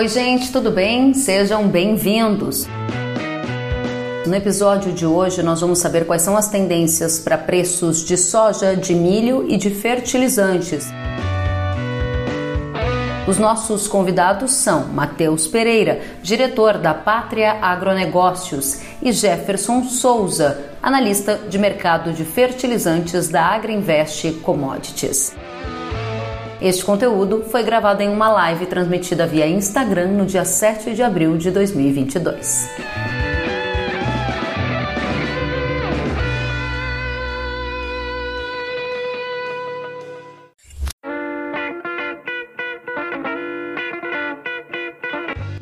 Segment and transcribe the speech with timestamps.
[0.00, 1.12] Oi, gente, tudo bem?
[1.12, 2.66] Sejam bem-vindos.
[4.24, 8.74] No episódio de hoje, nós vamos saber quais são as tendências para preços de soja,
[8.74, 10.86] de milho e de fertilizantes.
[13.28, 21.58] Os nossos convidados são Matheus Pereira, diretor da Pátria Agronegócios, e Jefferson Souza, analista de
[21.58, 25.34] mercado de fertilizantes da Agriinvest Commodities.
[26.60, 31.38] Este conteúdo foi gravado em uma live transmitida via Instagram no dia 7 de abril
[31.38, 32.68] de 2022.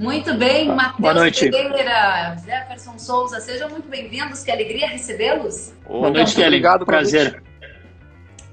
[0.00, 5.72] Muito bem, Matheus Pereira, Jefferson Souza, sejam muito bem-vindos, que alegria recebê-los.
[5.86, 6.46] Boa noite, Kelly.
[6.48, 7.47] Obrigado, prazer.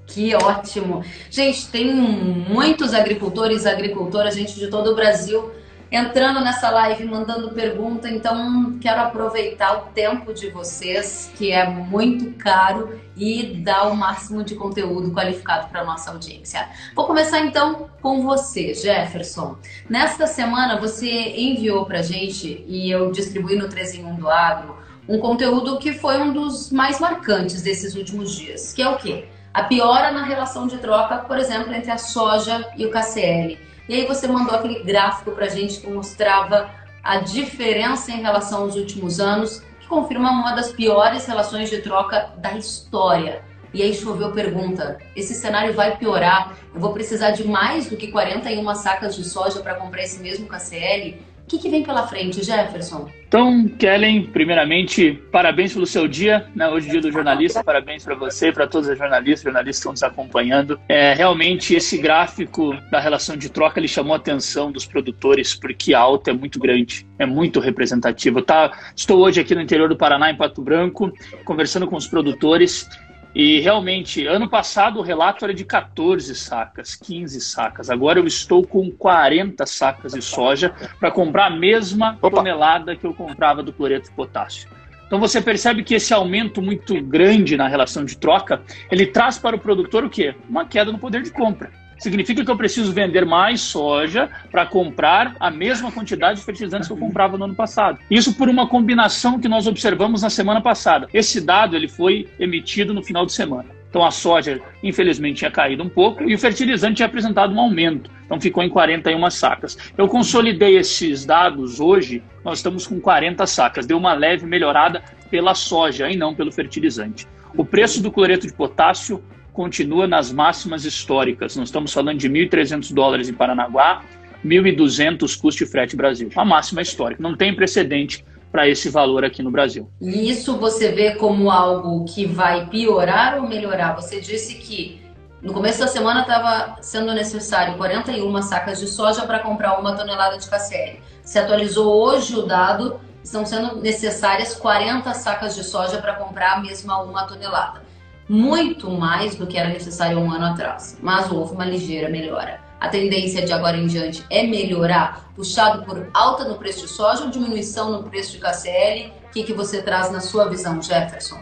[0.05, 1.03] Que ótimo.
[1.29, 5.51] Gente, tem muitos agricultores agricultoras, gente de todo o Brasil,
[5.91, 8.09] entrando nessa live, mandando pergunta.
[8.09, 14.43] Então, quero aproveitar o tempo de vocês, que é muito caro, e dar o máximo
[14.43, 16.67] de conteúdo qualificado para a nossa audiência.
[16.95, 19.57] Vou começar então com você, Jefferson.
[19.89, 24.77] Nesta semana, você enviou para gente, e eu distribuí no 13 em 1 do Agro,
[25.07, 29.25] um conteúdo que foi um dos mais marcantes desses últimos dias, que é o quê?
[29.55, 33.57] A piora na relação de troca, por exemplo, entre a soja e o KCL.
[33.87, 36.69] E aí você mandou aquele gráfico para a gente que mostrava
[37.01, 42.33] a diferença em relação aos últimos anos, que confirma uma das piores relações de troca
[42.35, 43.43] da história.
[43.73, 46.57] E aí choveu pergunta: esse cenário vai piorar?
[46.73, 50.47] Eu vou precisar de mais do que 41 sacas de soja para comprar esse mesmo
[50.47, 51.17] KCL?
[51.45, 53.07] O que, que, vem pela frente, Jefferson?
[53.27, 56.67] Então, Kellen, primeiramente, parabéns pelo seu dia, né?
[56.67, 59.79] hoje é dia do jornalista, parabéns para você e para todos os jornalistas, jornalistas que
[59.79, 60.79] estão nos acompanhando.
[60.89, 65.93] É, realmente, esse gráfico da relação de troca, ele chamou a atenção dos produtores, porque
[65.93, 68.41] a alta é muito grande, é muito representativa.
[68.41, 72.89] Tá, estou hoje aqui no interior do Paraná, em Pato Branco, conversando com os produtores,
[73.35, 77.89] e realmente, ano passado o relato era de 14 sacas, 15 sacas.
[77.89, 82.37] Agora eu estou com 40 sacas de soja para comprar a mesma Opa.
[82.37, 84.69] tonelada que eu comprava do cloreto de potássio.
[85.05, 89.57] Então você percebe que esse aumento muito grande na relação de troca, ele traz para
[89.57, 90.33] o produtor o quê?
[90.49, 91.69] Uma queda no poder de compra.
[91.97, 96.93] Significa que eu preciso vender mais soja para comprar a mesma quantidade de fertilizantes que
[96.93, 97.99] eu comprava no ano passado.
[98.09, 101.07] Isso por uma combinação que nós observamos na semana passada.
[101.13, 103.69] Esse dado ele foi emitido no final de semana.
[103.89, 108.11] Então a soja, infelizmente, tinha caído um pouco e o fertilizante tinha apresentado um aumento.
[108.25, 109.77] Então ficou em 41 sacas.
[109.97, 113.85] Eu consolidei esses dados hoje, nós estamos com 40 sacas.
[113.85, 117.25] Deu uma leve melhorada pela soja e não pelo fertilizante.
[117.55, 119.23] O preço do cloreto de potássio
[119.55, 121.55] continua nas máximas históricas.
[121.55, 124.03] Nós estamos falando de 1.300 dólares em Paranaguá,
[124.45, 126.29] 1.200 custo de frete Brasil.
[126.35, 127.23] A máxima histórica.
[127.23, 129.89] Não tem precedente para esse valor aqui no Brasil.
[129.99, 133.95] E isso você vê como algo que vai piorar ou melhorar?
[133.95, 135.01] Você disse que
[135.41, 140.37] no começo da semana estava sendo necessário 41 sacas de soja para comprar uma tonelada
[140.37, 140.99] de KCL.
[141.23, 146.59] Se atualizou hoje o dado, estão sendo necessárias 40 sacas de soja para comprar a
[146.59, 147.84] mesma uma tonelada
[148.27, 152.59] muito mais do que era necessário um ano atrás, mas houve uma ligeira melhora.
[152.79, 157.23] A tendência de agora em diante é melhorar, puxado por alta no preço de soja
[157.23, 159.11] ou diminuição no preço de KCL?
[159.27, 161.39] O que, que você traz na sua visão, Jefferson?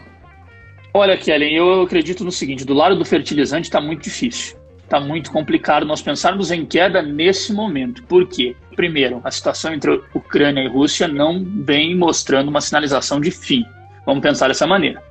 [0.92, 4.56] Olha, Kellen, eu acredito no seguinte: do lado do fertilizante está muito difícil.
[4.84, 8.02] Está muito complicado nós pensarmos em queda nesse momento.
[8.04, 8.54] Por quê?
[8.76, 13.64] Primeiro, a situação entre Ucrânia e Rússia não vem mostrando uma sinalização de fim.
[14.06, 15.02] Vamos pensar dessa maneira.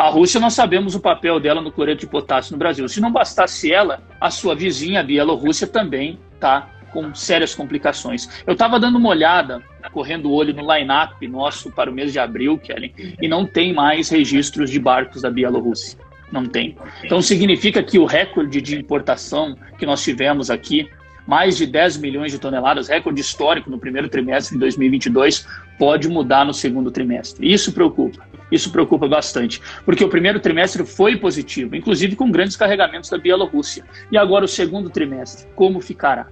[0.00, 2.88] A Rússia, nós sabemos o papel dela no cloreto de potássio no Brasil.
[2.88, 8.42] Se não bastasse ela, a sua vizinha, a Bielorrússia, também está com sérias complicações.
[8.46, 9.62] Eu estava dando uma olhada,
[9.92, 13.74] correndo o olho no line-up nosso para o mês de abril, Kelly, e não tem
[13.74, 15.98] mais registros de barcos da Bielorrússia.
[16.32, 16.78] Não tem.
[17.04, 20.88] Então significa que o recorde de importação que nós tivemos aqui,
[21.26, 25.46] mais de 10 milhões de toneladas, recorde histórico no primeiro trimestre de 2022,
[25.78, 27.52] pode mudar no segundo trimestre.
[27.52, 28.29] Isso preocupa.
[28.50, 33.84] Isso preocupa bastante, porque o primeiro trimestre foi positivo, inclusive com grandes carregamentos da Bielorrússia.
[34.10, 36.28] E agora o segundo trimestre, como ficará?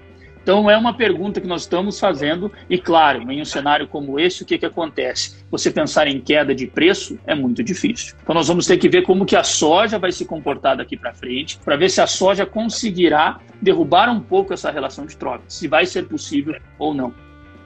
[0.49, 4.43] Então é uma pergunta que nós estamos fazendo e claro, em um cenário como esse,
[4.43, 5.45] o que, que acontece?
[5.51, 8.15] Você pensar em queda de preço é muito difícil.
[8.23, 11.13] Então nós vamos ter que ver como que a soja vai se comportar daqui para
[11.13, 15.69] frente, para ver se a soja conseguirá derrubar um pouco essa relação de troca, se
[15.69, 17.13] vai ser possível ou não.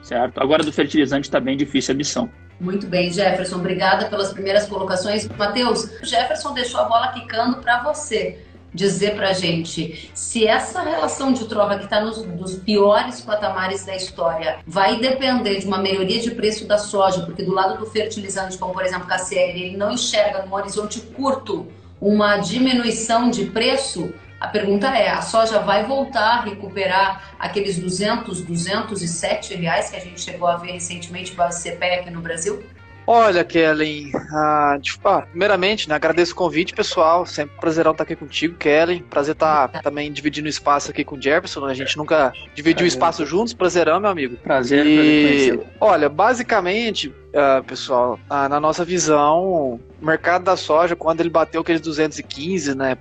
[0.01, 0.41] Certo?
[0.41, 2.29] Agora do fertilizante está bem difícil a missão.
[2.59, 3.57] Muito bem, Jefferson.
[3.57, 5.27] Obrigada pelas primeiras colocações.
[5.27, 8.39] Matheus, Jefferson deixou a bola quicando para você.
[8.73, 13.95] dizer para gente se essa relação de troca que está nos dos piores patamares da
[13.95, 18.57] história vai depender de uma melhoria de preço da soja, porque do lado do fertilizante,
[18.57, 21.67] como por exemplo KCL, ele não enxerga no horizonte curto
[22.01, 24.13] uma diminuição de preço,
[24.43, 29.99] a pergunta é: a soja vai voltar a recuperar aqueles 200, 207 reais que a
[30.01, 32.61] gente chegou a ver recentemente base CPE aqui no Brasil?
[33.07, 37.25] Olha, Kellen, ah, tipo, ah, primeiramente, né, agradeço o convite, pessoal.
[37.25, 39.01] Sempre prazerão estar aqui contigo, Kellen.
[39.03, 41.65] Prazer estar também dividindo espaço aqui com o Jefferson.
[41.65, 41.71] Né?
[41.71, 43.53] A gente nunca dividiu prazer, espaço juntos.
[43.53, 44.37] Prazerão, meu amigo.
[44.37, 51.19] Prazer, e, Olha, basicamente, uh, pessoal, uh, na nossa visão, o mercado da soja, quando
[51.19, 52.95] ele bateu aqueles 215, né,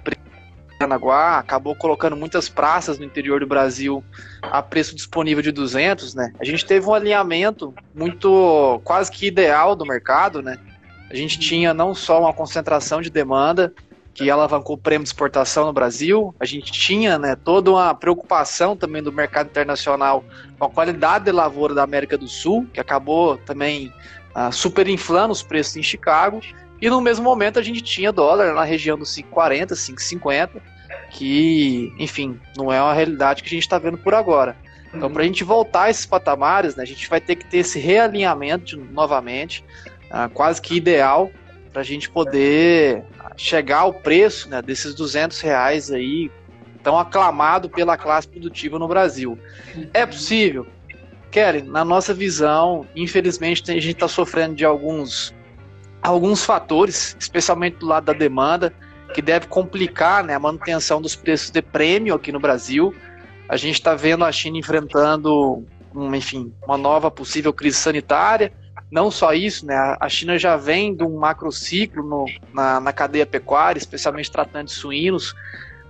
[0.82, 4.02] Paranaguá, acabou colocando muitas praças no interior do Brasil
[4.42, 6.32] a preço disponível de 200, né?
[6.40, 10.58] A gente teve um alinhamento muito quase que ideal do mercado, né?
[11.08, 13.72] A gente tinha não só uma concentração de demanda
[14.14, 18.76] que alavancou o prêmio de exportação no Brasil, a gente tinha né, toda uma preocupação
[18.76, 20.22] também do mercado internacional
[20.58, 23.90] com a qualidade de lavoura da América do Sul, que acabou também
[24.36, 26.40] uh, superinflando os preços em Chicago,
[26.78, 30.60] e no mesmo momento a gente tinha dólar na região dos 5,40, 5,50,
[31.12, 34.56] que, enfim, não é uma realidade que a gente está vendo por agora.
[34.94, 37.58] Então, para a gente voltar a esses patamares, né, a gente vai ter que ter
[37.58, 39.64] esse realinhamento novamente,
[40.10, 41.30] uh, quase que ideal,
[41.72, 43.04] para a gente poder
[43.36, 46.30] chegar ao preço né, desses 200 reais aí,
[46.82, 49.38] tão aclamado pela classe produtiva no Brasil.
[49.94, 50.66] É possível?
[51.30, 55.34] Kelly, na nossa visão, infelizmente a gente está sofrendo de alguns,
[56.02, 58.74] alguns fatores, especialmente do lado da demanda,
[59.12, 62.94] que deve complicar né, a manutenção dos preços de prêmio aqui no Brasil.
[63.48, 65.64] A gente está vendo a China enfrentando,
[65.94, 68.52] um, enfim, uma nova possível crise sanitária.
[68.90, 73.26] Não só isso, né, a China já vem de um macrociclo no, na, na cadeia
[73.26, 75.34] pecuária, especialmente tratando de suínos,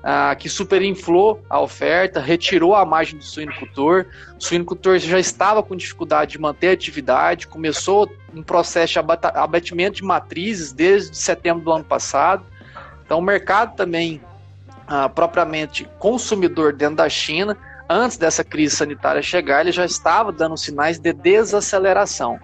[0.05, 4.07] ah, que superinflou a oferta, retirou a margem do suinocultor.
[4.37, 9.97] O suinocultor já estava com dificuldade de manter a atividade, começou um processo de abatimento
[9.97, 12.45] de matrizes desde setembro do ano passado.
[13.13, 14.23] Então, o mercado também,
[14.87, 20.57] ah, propriamente consumidor dentro da China, antes dessa crise sanitária chegar, ele já estava dando
[20.57, 22.41] sinais de desaceleração.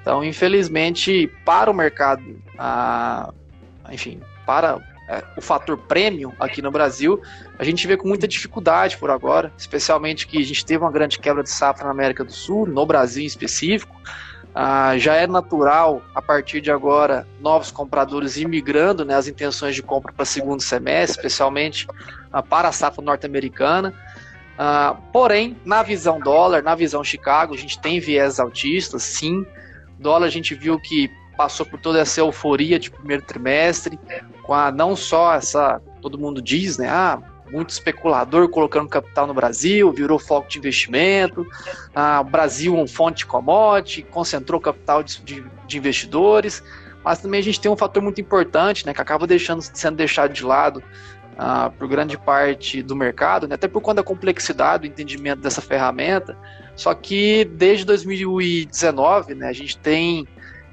[0.00, 2.22] Então, infelizmente, para o mercado,
[2.58, 3.34] ah,
[3.90, 4.78] enfim, para
[5.10, 7.20] é, o fator prêmio aqui no Brasil,
[7.58, 11.18] a gente vê com muita dificuldade por agora, especialmente que a gente teve uma grande
[11.18, 13.94] quebra de safra na América do Sul, no Brasil em específico.
[14.54, 19.82] Ah, já é natural, a partir de agora, novos compradores imigrando né, as intenções de
[19.82, 21.86] compra para segundo semestre, especialmente
[22.32, 23.94] ah, para a safra norte-americana.
[24.58, 29.46] Ah, porém, na visão dólar, na visão Chicago, a gente tem viés altistas, sim.
[29.98, 33.98] Dólar a gente viu que passou por toda essa euforia de primeiro trimestre,
[34.42, 36.88] com a não só essa, todo mundo diz, né?
[36.88, 41.46] Ah, muito especulador colocando capital no Brasil, virou foco de investimento.
[41.94, 46.62] Ah, o Brasil um fonte de commodity, concentrou capital de, de, de, investidores.
[47.04, 50.32] Mas também a gente tem um fator muito importante, né, que acaba deixando, sendo deixado
[50.32, 50.82] de lado
[51.38, 55.60] ah, por grande parte do mercado, né, até por conta da complexidade do entendimento dessa
[55.60, 56.36] ferramenta.
[56.74, 60.26] Só que desde 2019, né, a gente tem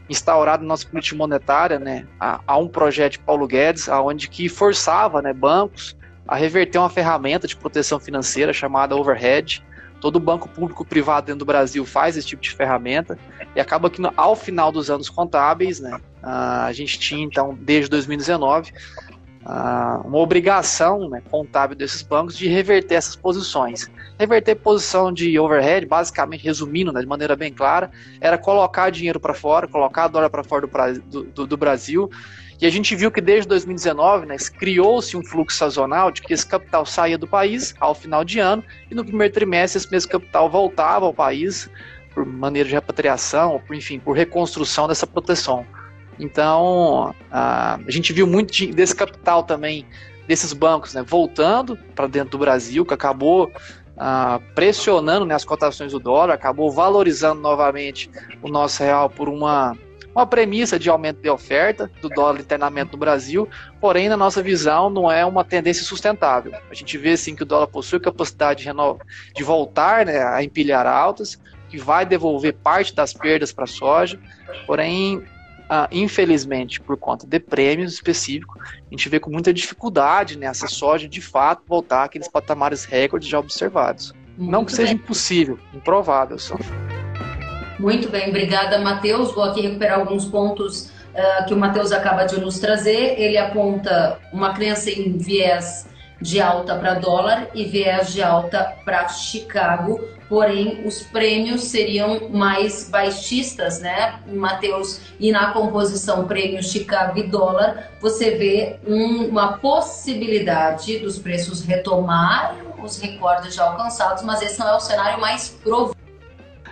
[0.10, 5.22] instaurado nossa política monetária, né, a, a um projeto de Paulo Guedes, aonde que forçava,
[5.22, 5.95] né, bancos
[6.27, 9.63] a reverter uma ferramenta de proteção financeira chamada overhead.
[10.01, 13.17] Todo banco público privado dentro do Brasil faz esse tipo de ferramenta
[13.55, 18.72] e acaba que ao final dos anos contábeis, né, a gente tinha então desde 2019
[20.03, 23.89] uma obrigação né, contábil desses bancos de reverter essas posições.
[24.17, 29.34] Reverter posição de overhead, basicamente resumindo né, de maneira bem clara, era colocar dinheiro para
[29.34, 32.10] fora, colocar dólar para fora do, do, do Brasil
[32.62, 36.45] e a gente viu que desde 2019 né, criou-se um fluxo sazonal de que esse
[36.45, 40.50] capital saía do país ao final de ano e no primeiro trimestre esse mesmo capital
[40.50, 41.69] voltava ao país
[42.13, 45.65] por maneira de repatriação, por, enfim, por reconstrução dessa proteção.
[46.17, 49.85] Então, a, a gente viu muito de, desse capital também,
[50.25, 53.51] desses bancos, né, voltando para dentro do Brasil, que acabou
[54.53, 58.09] pressionando né, as cotações do dólar, acabou valorizando novamente
[58.41, 59.77] o nosso real por uma
[60.15, 63.50] uma premissa de aumento de oferta do dólar internamente no Brasil,
[63.81, 66.53] porém, na nossa visão, não é uma tendência sustentável.
[66.72, 68.69] A gente vê sim que o dólar possui capacidade de,
[69.36, 71.38] de voltar né, a empilhar altas,
[71.69, 74.17] que vai devolver parte das perdas para a soja,
[74.65, 75.22] porém,
[75.69, 81.10] ah, infelizmente, por conta de prêmios específicos, a gente vê com muita dificuldade né, soja
[81.10, 84.13] de fato voltar àqueles patamares recordes já observados.
[84.38, 86.55] Muito não que seja impossível, improvável só.
[87.79, 89.34] Muito bem, obrigada, Matheus.
[89.34, 93.20] Vou aqui recuperar alguns pontos uh, que o Matheus acaba de nos trazer.
[93.20, 95.88] Ele aponta uma crença em viés
[96.22, 102.89] de alta para dólar e viés de alta para Chicago, porém os prêmios seriam mais
[102.89, 105.01] baixistas, né, Matheus?
[105.20, 112.63] E na composição prêmio Chicago e dólar, você vê um, uma possibilidade dos preços retomarem
[112.82, 115.94] os recordes já alcançados, mas esse não é o cenário mais provável.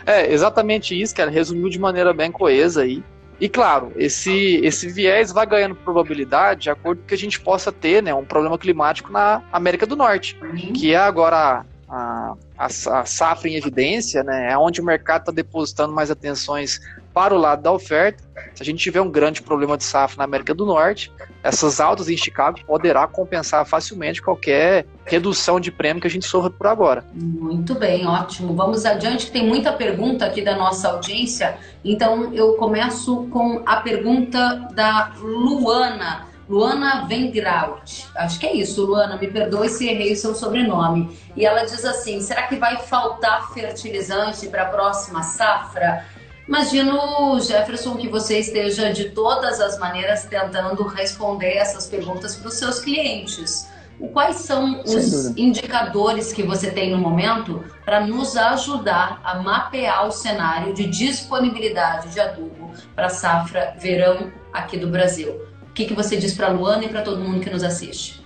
[0.05, 1.29] É, exatamente isso, cara.
[1.29, 3.03] Resumiu de maneira bem coesa aí.
[3.39, 7.71] E claro, esse, esse viés vai ganhando probabilidade de acordo com que a gente possa
[7.71, 10.71] ter né, um problema climático na América do Norte, uhum.
[10.71, 15.31] que é agora a, a, a, safra em evidência, né, é onde o mercado está
[15.31, 16.79] depositando mais atenções
[17.13, 18.23] para o lado da oferta.
[18.55, 21.11] Se a gente tiver um grande problema de safra na América do Norte,
[21.43, 26.49] essas altas em Chicago poderá compensar facilmente qualquer redução de prêmio que a gente sofra
[26.49, 27.05] por agora.
[27.13, 28.55] Muito bem, ótimo.
[28.55, 31.57] Vamos adiante, que tem muita pergunta aqui da nossa audiência.
[31.83, 36.33] Então eu começo com a pergunta da Luana.
[36.47, 38.05] Luana Vengraut.
[38.15, 41.17] Acho que é isso, Luana, me perdoe se errei o seu sobrenome.
[41.35, 46.05] E ela diz assim: será que vai faltar fertilizante para a próxima safra?
[46.47, 52.55] Imagino, Jefferson, que você esteja de todas as maneiras tentando responder essas perguntas para os
[52.55, 53.67] seus clientes.
[54.11, 60.11] Quais são os indicadores que você tem no momento para nos ajudar a mapear o
[60.11, 65.31] cenário de disponibilidade de adubo para safra verão aqui do Brasil?
[65.61, 68.22] O que, que você diz para a Luana e para todo mundo que nos assiste?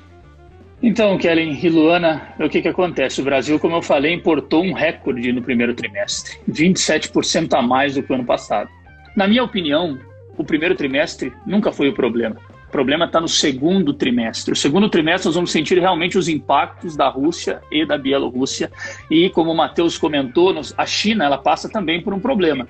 [0.81, 3.19] Então, Kellen e Luana, o que, que acontece?
[3.19, 8.03] O Brasil, como eu falei, importou um recorde no primeiro trimestre, 27% a mais do
[8.03, 8.69] que o ano passado.
[9.15, 9.97] Na minha opinião,
[10.37, 12.37] o primeiro trimestre nunca foi o problema.
[12.67, 14.53] O problema está no segundo trimestre.
[14.53, 18.71] O segundo trimestre nós vamos sentir realmente os impactos da Rússia e da Bielorrússia.
[19.09, 22.67] E como o Matheus comentou, a China ela passa também por um problema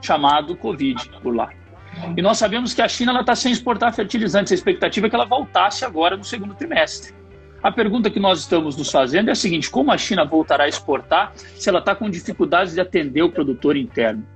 [0.00, 1.50] chamado Covid por lá.
[2.16, 4.52] E nós sabemos que a China está sem exportar fertilizantes.
[4.52, 7.12] A expectativa é que ela voltasse agora no segundo trimestre.
[7.62, 10.68] A pergunta que nós estamos nos fazendo é a seguinte: como a China voltará a
[10.68, 14.26] exportar se ela está com dificuldades de atender o produtor interno?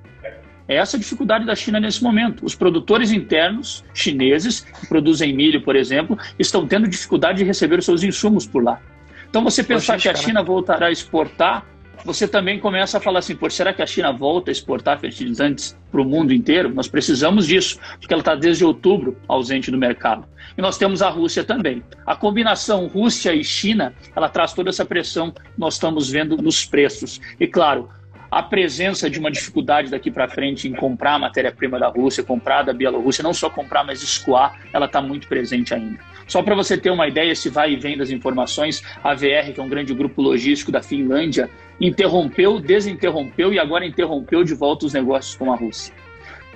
[0.67, 2.45] É essa a dificuldade da China nesse momento.
[2.45, 7.85] Os produtores internos chineses, que produzem milho, por exemplo, estão tendo dificuldade de receber os
[7.85, 8.81] seus insumos por lá.
[9.29, 11.67] Então, você pensar que a China voltará a exportar
[12.05, 15.77] você também começa a falar assim, por será que a China volta a exportar fertilizantes
[15.91, 16.73] para o mundo inteiro?
[16.73, 20.27] Nós precisamos disso, porque ela está desde outubro ausente do mercado.
[20.57, 21.83] E nós temos a Rússia também.
[22.07, 26.65] A combinação Rússia e China, ela traz toda essa pressão que nós estamos vendo nos
[26.65, 27.21] preços.
[27.41, 27.89] E claro,
[28.31, 32.73] a presença de uma dificuldade daqui para frente em comprar matéria-prima da Rússia, comprar da
[32.73, 36.01] Bielorrússia, não só comprar, mas escoar, ela está muito presente ainda.
[36.27, 39.61] Só para você ter uma ideia, se vai e vem das informações, a VR, que
[39.61, 41.49] é um grande grupo logístico da Finlândia,
[41.81, 45.95] interrompeu, desinterrompeu e agora interrompeu de volta os negócios com a Rússia.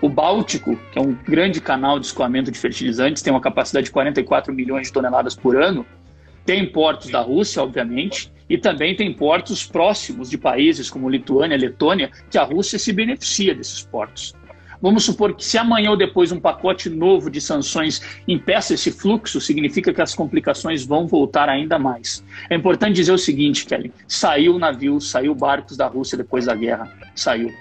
[0.00, 3.90] O Báltico, que é um grande canal de escoamento de fertilizantes, tem uma capacidade de
[3.90, 5.84] 44 milhões de toneladas por ano,
[6.44, 12.10] tem portos da Rússia, obviamente, e também tem portos próximos de países como Lituânia, Letônia,
[12.30, 14.34] que a Rússia se beneficia desses portos.
[14.80, 19.40] Vamos supor que se amanhã ou depois um pacote novo de sanções impeça esse fluxo,
[19.40, 22.24] significa que as complicações vão voltar ainda mais.
[22.48, 26.92] É importante dizer o seguinte, Kelly: saiu navio, saiu barcos da Rússia depois da guerra,
[27.14, 27.52] saiu.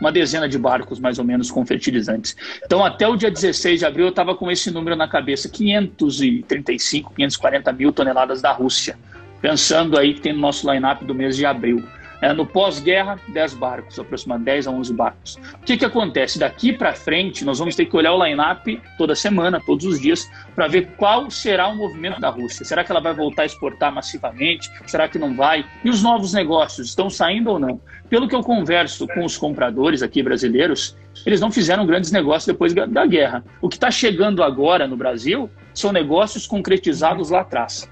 [0.00, 2.36] Uma dezena de barcos, mais ou menos, com fertilizantes.
[2.64, 7.14] Então, até o dia 16 de abril, eu estava com esse número na cabeça: 535,
[7.14, 8.98] 540 mil toneladas da Rússia.
[9.40, 11.84] Pensando aí que tem no nosso line-up do mês de abril.
[12.24, 15.38] É, no pós-guerra, 10 barcos, aproximadamente 10 a 11 barcos.
[15.60, 16.38] O que, que acontece?
[16.38, 20.26] Daqui para frente, nós vamos ter que olhar o line-up toda semana, todos os dias,
[20.54, 22.64] para ver qual será o movimento da Rússia.
[22.64, 24.70] Será que ela vai voltar a exportar massivamente?
[24.86, 25.66] Será que não vai?
[25.84, 27.78] E os novos negócios estão saindo ou não?
[28.08, 32.72] Pelo que eu converso com os compradores aqui brasileiros, eles não fizeram grandes negócios depois
[32.72, 33.44] da guerra.
[33.60, 37.86] O que está chegando agora no Brasil são negócios concretizados lá atrás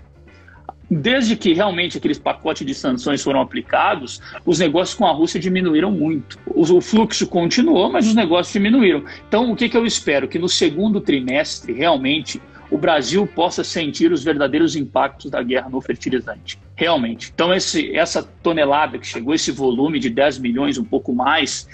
[0.94, 5.90] desde que realmente aqueles pacotes de sanções foram aplicados, os negócios com a Rússia diminuíram
[5.90, 6.38] muito.
[6.46, 9.04] O fluxo continuou, mas os negócios diminuíram.
[9.26, 10.28] Então, o que, que eu espero?
[10.28, 15.80] Que no segundo trimestre, realmente, o Brasil possa sentir os verdadeiros impactos da guerra no
[15.80, 16.58] fertilizante.
[16.74, 17.30] Realmente.
[17.34, 21.68] Então, esse, essa tonelada que chegou, esse volume de 10 milhões, um pouco mais,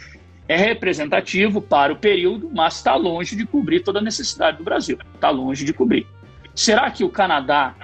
[0.46, 4.98] é representativo para o período, mas está longe de cobrir toda a necessidade do Brasil.
[5.14, 6.06] Está longe de cobrir.
[6.54, 7.74] Será que o Canadá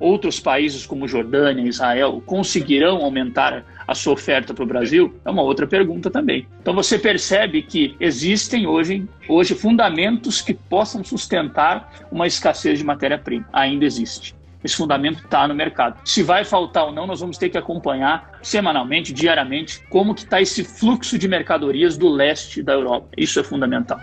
[0.00, 5.14] outros países como Jordânia, Israel, conseguirão aumentar a sua oferta para o Brasil?
[5.24, 6.48] É uma outra pergunta também.
[6.60, 13.46] Então você percebe que existem hoje, hoje fundamentos que possam sustentar uma escassez de matéria-prima.
[13.52, 14.34] Ainda existe.
[14.62, 15.98] Esse fundamento está no mercado.
[16.04, 20.40] Se vai faltar ou não, nós vamos ter que acompanhar semanalmente, diariamente, como que está
[20.40, 23.08] esse fluxo de mercadorias do leste da Europa.
[23.16, 23.98] Isso é fundamental.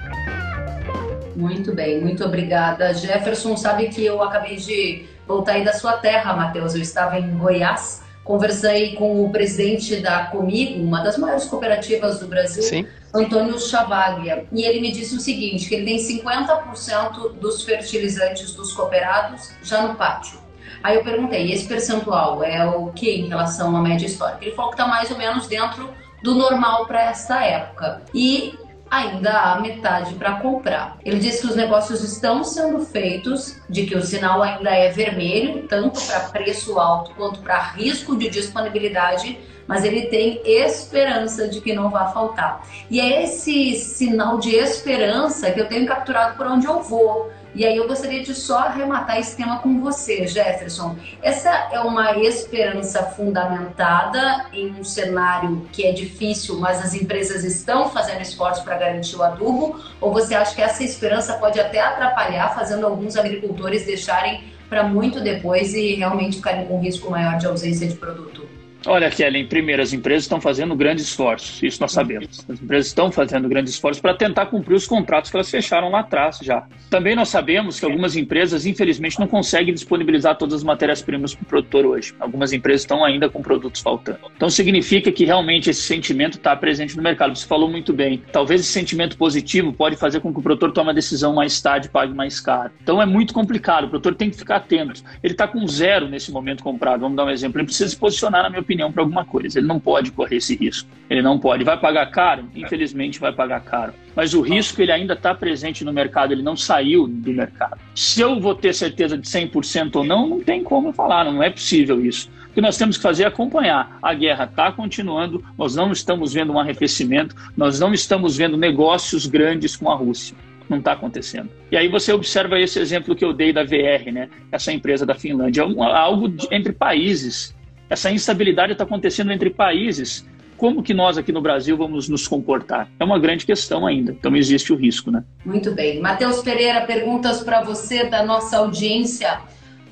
[1.36, 2.92] Muito bem, muito obrigada.
[2.96, 6.74] Jefferson, sabe que eu acabei de voltar aí da sua terra, Matheus.
[6.74, 12.27] Eu estava em Goiás, conversei com o presidente da Comigo, uma das maiores cooperativas do
[12.27, 12.88] Brasil, Sim.
[13.13, 18.74] Antônio Chavaglia, e ele me disse o seguinte, que ele tem 50% dos fertilizantes dos
[18.74, 20.39] cooperados já no pátio.
[20.84, 24.46] Aí eu perguntei, esse percentual é o que em relação à média histórica?
[24.46, 25.89] Ele falou que está mais ou menos dentro
[26.22, 28.01] do normal para esta época.
[28.13, 28.57] E
[28.89, 30.98] ainda há metade para comprar.
[31.03, 35.67] Ele disse que os negócios estão sendo feitos, de que o sinal ainda é vermelho,
[35.67, 41.74] tanto para preço alto quanto para risco de disponibilidade, mas ele tem esperança de que
[41.74, 42.65] não vai faltar.
[42.89, 47.29] E é esse sinal de esperança que eu tenho capturado por onde eu vou.
[47.58, 50.96] E aí eu gostaria de só arrematar esse tema com você, Jefferson.
[51.24, 57.90] Essa é uma esperança fundamentada em um cenário que é difícil, mas as empresas estão
[57.90, 59.82] fazendo esforços para garantir o adubo?
[60.00, 65.20] Ou você acha que essa esperança pode até atrapalhar, fazendo alguns agricultores deixarem para muito
[65.20, 68.47] depois e realmente ficarem com risco maior de ausência de produto?
[68.89, 72.46] Olha, Kelly, primeiro, as empresas estão fazendo grandes esforços, isso nós sabemos.
[72.48, 76.00] As empresas estão fazendo grandes esforços para tentar cumprir os contratos que elas fecharam lá
[76.00, 76.65] atrás já.
[76.89, 81.46] Também nós sabemos que algumas empresas, infelizmente, não conseguem disponibilizar todas as matérias-primas para o
[81.46, 82.15] produtor hoje.
[82.17, 84.20] Algumas empresas estão ainda com produtos faltando.
[84.34, 87.38] Então, significa que realmente esse sentimento está presente no mercado.
[87.38, 88.24] Você falou muito bem.
[88.32, 91.89] Talvez esse sentimento positivo pode fazer com que o produtor tome uma decisão mais tarde
[91.89, 92.72] pague mais caro.
[92.82, 93.84] Então, é muito complicado.
[93.84, 95.03] O produtor tem que ficar atento.
[95.22, 97.01] Ele está com zero nesse momento comprado.
[97.01, 97.60] Vamos dar um exemplo.
[97.60, 99.60] Ele precisa se posicionar, na minha opinião opinião para alguma coisa.
[99.60, 100.88] Ele não pode correr esse risco.
[101.10, 101.63] Ele não pode.
[101.63, 102.46] Vai pagar caro?
[102.55, 103.93] Infelizmente vai pagar caro.
[104.15, 107.77] Mas o risco ele ainda está presente no mercado, ele não saiu do mercado.
[107.96, 111.50] Se eu vou ter certeza de 100% ou não, não tem como falar, não é
[111.50, 112.29] possível isso.
[112.50, 113.98] O que nós temos que fazer é acompanhar.
[114.01, 119.25] A guerra está continuando, nós não estamos vendo um arrefecimento, nós não estamos vendo negócios
[119.25, 120.36] grandes com a Rússia
[120.69, 121.50] não está acontecendo.
[121.72, 124.29] E aí você observa esse exemplo que eu dei da VR, né?
[124.51, 127.55] Essa empresa da Finlândia, é algo de, entre países
[127.89, 130.25] essa instabilidade está acontecendo entre países.
[130.57, 132.90] Como que nós aqui no Brasil vamos nos comportar?
[133.00, 134.12] É uma grande questão ainda.
[134.12, 135.24] Então existe o risco, né?
[135.46, 136.01] Muito bem.
[136.01, 139.40] Matheus Pereira, perguntas para você da nossa audiência.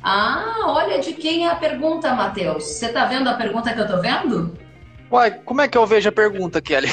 [0.02, 2.63] Ah, olha de quem é a pergunta, Matheus.
[2.63, 4.64] Você está vendo a pergunta que eu estou vendo?
[5.12, 6.88] Uai, como é que eu vejo a pergunta, Kelly?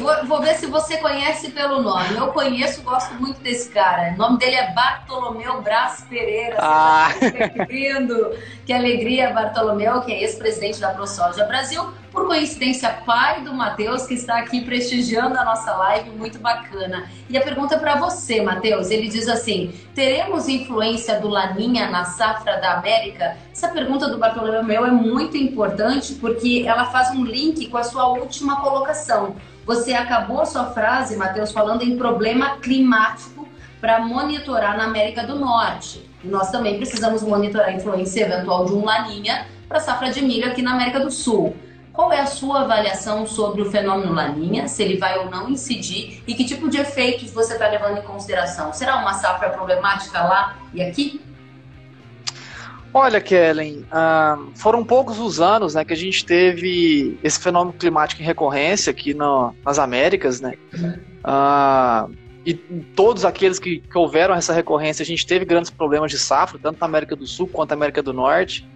[0.00, 2.16] vou, vou ver se você conhece pelo nome.
[2.16, 4.14] Eu conheço, gosto muito desse cara.
[4.14, 6.56] O nome dele é Bartolomeu Braz Pereira.
[6.58, 7.10] Ah.
[7.18, 8.36] Que lindo!
[8.64, 14.14] Que alegria, Bartolomeu, que é ex-presidente da ProSoja Brasil por coincidência, pai do Matheus, que
[14.14, 17.08] está aqui prestigiando a nossa live, muito bacana.
[17.28, 18.90] E a pergunta é para você, Matheus.
[18.90, 23.36] Ele diz assim: teremos influência do Laninha na safra da América?
[23.52, 28.08] Essa pergunta do Bartolomeu é muito importante porque ela faz um link com a sua
[28.08, 29.36] última colocação.
[29.64, 33.48] Você acabou sua frase, Matheus, falando em problema climático
[33.80, 36.10] para monitorar na América do Norte.
[36.24, 40.46] Nós também precisamos monitorar a influência eventual de um Laninha para a safra de milho
[40.46, 41.56] aqui na América do Sul.
[42.00, 46.22] Qual é a sua avaliação sobre o fenômeno Laninha, se ele vai ou não incidir
[46.26, 48.72] e que tipo de efeitos você está levando em consideração?
[48.72, 51.20] Será uma safra problemática lá e aqui?
[52.94, 58.22] Olha, Kellen, uh, foram poucos os anos né, que a gente teve esse fenômeno climático
[58.22, 60.54] em recorrência aqui no, nas Américas, né?
[60.72, 62.54] Uh, e
[62.96, 66.80] todos aqueles que, que houveram essa recorrência, a gente teve grandes problemas de safra, tanto
[66.80, 68.66] na América do Sul quanto na América do Norte.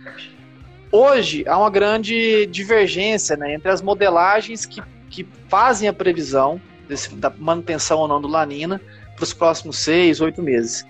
[0.97, 4.81] Hoje há uma grande divergência né, entre as modelagens que,
[5.11, 8.81] que fazem a previsão desse, da manutenção ou não do Lanina
[9.17, 10.87] para os próximos seis, oito meses.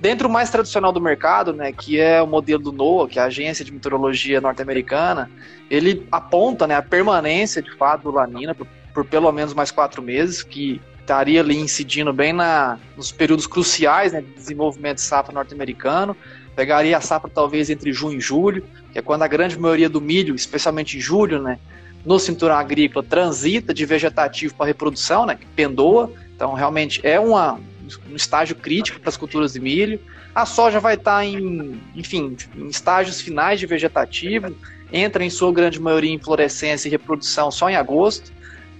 [0.00, 3.26] Dentro mais tradicional do mercado, né, que é o modelo do NOAA, que é a
[3.26, 5.30] agência de meteorologia norte-americana,
[5.70, 10.00] ele aponta né, a permanência de fato do Lanina por, por pelo menos mais quatro
[10.00, 15.34] meses, que estaria ali incidindo bem na, nos períodos cruciais né, de desenvolvimento de safra
[15.34, 16.16] norte-americano,
[16.54, 20.00] pegaria a safra talvez entre junho e julho, que é quando a grande maioria do
[20.00, 21.58] milho, especialmente em julho, né,
[22.04, 26.12] no cinturão agrícola, transita de vegetativo para reprodução, né, que pendoa.
[26.34, 27.58] Então, realmente é uma,
[28.10, 29.98] um estágio crítico para as culturas de milho.
[30.34, 34.54] A soja vai estar em, enfim, em estágios finais de vegetativo,
[34.92, 38.32] entra em sua grande maioria em florescência e reprodução só em agosto.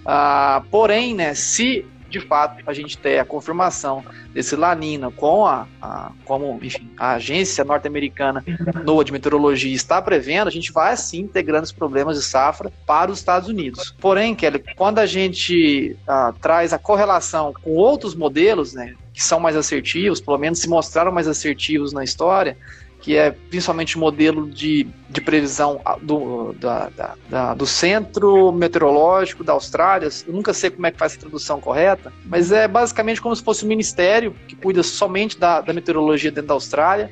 [0.05, 5.66] Ah, porém, né, se de fato a gente ter a confirmação desse Lanina com a,
[5.83, 8.44] a como enfim, a agência norte-americana
[8.85, 13.11] NOAA de meteorologia está prevendo, a gente vai sim ter grandes problemas de safra para
[13.11, 13.94] os Estados Unidos.
[14.00, 19.40] Porém, Kelly, quando a gente ah, traz a correlação com outros modelos, né, que são
[19.40, 22.57] mais assertivos, pelo menos se mostraram mais assertivos na história,
[23.05, 29.53] que é principalmente modelo de, de previsão do, da, da, da, do Centro Meteorológico da
[29.53, 30.09] Austrália.
[30.27, 33.45] Eu nunca sei como é que faz a tradução correta, mas é basicamente como se
[33.45, 37.11] fosse um ministério que cuida somente da, da meteorologia dentro da Austrália.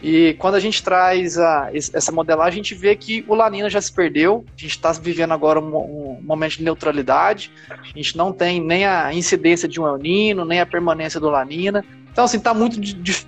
[0.00, 3.80] E quando a gente traz a, essa modelagem, a gente vê que o Lanina já
[3.80, 8.32] se perdeu, a gente está vivendo agora um, um, momento de neutralidade, a gente não
[8.32, 11.84] tem nem a incidência de um El Nino, nem a permanência do Lanina.
[12.16, 12.80] Então, assim, está muito,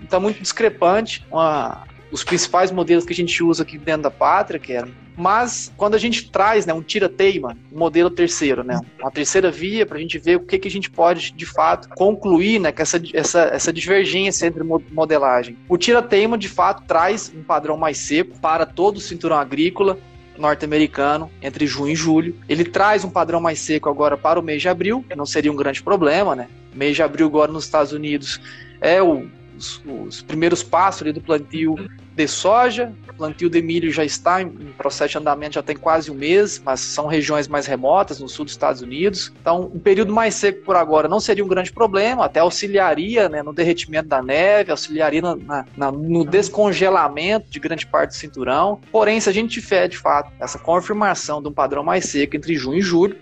[0.09, 4.59] tá muito discrepante uma, os principais modelos que a gente usa aqui dentro da pátria,
[4.59, 9.11] que eram mas quando a gente traz né, um tira-teima, um modelo terceiro, né, uma
[9.11, 12.61] terceira via, para a gente ver o que, que a gente pode, de fato, concluir
[12.61, 15.59] né, com essa, essa, essa divergência entre modelagem.
[15.69, 19.99] O tira-teima, de fato, traz um padrão mais seco para todo o cinturão agrícola,
[20.39, 22.37] norte-americano entre junho e julho.
[22.49, 25.51] Ele traz um padrão mais seco agora para o mês de abril, que não seria
[25.53, 26.49] um grande problema, né?
[26.73, 28.41] Mês de abril agora nos Estados Unidos
[28.81, 31.77] é o os, os primeiros passos do plantio
[32.15, 36.11] de soja, o plantio de milho já está em, processo de andamento, já tem quase
[36.11, 39.33] um mês, mas são regiões mais remotas, no sul dos Estados Unidos.
[39.41, 43.43] Então, um período mais seco por agora não seria um grande problema, até auxiliaria né,
[43.43, 48.81] no derretimento da neve, auxiliaria na, na, no descongelamento de grande parte do cinturão.
[48.91, 52.57] Porém, se a gente tiver, de fato, essa confirmação de um padrão mais seco entre
[52.57, 53.17] junho e julho,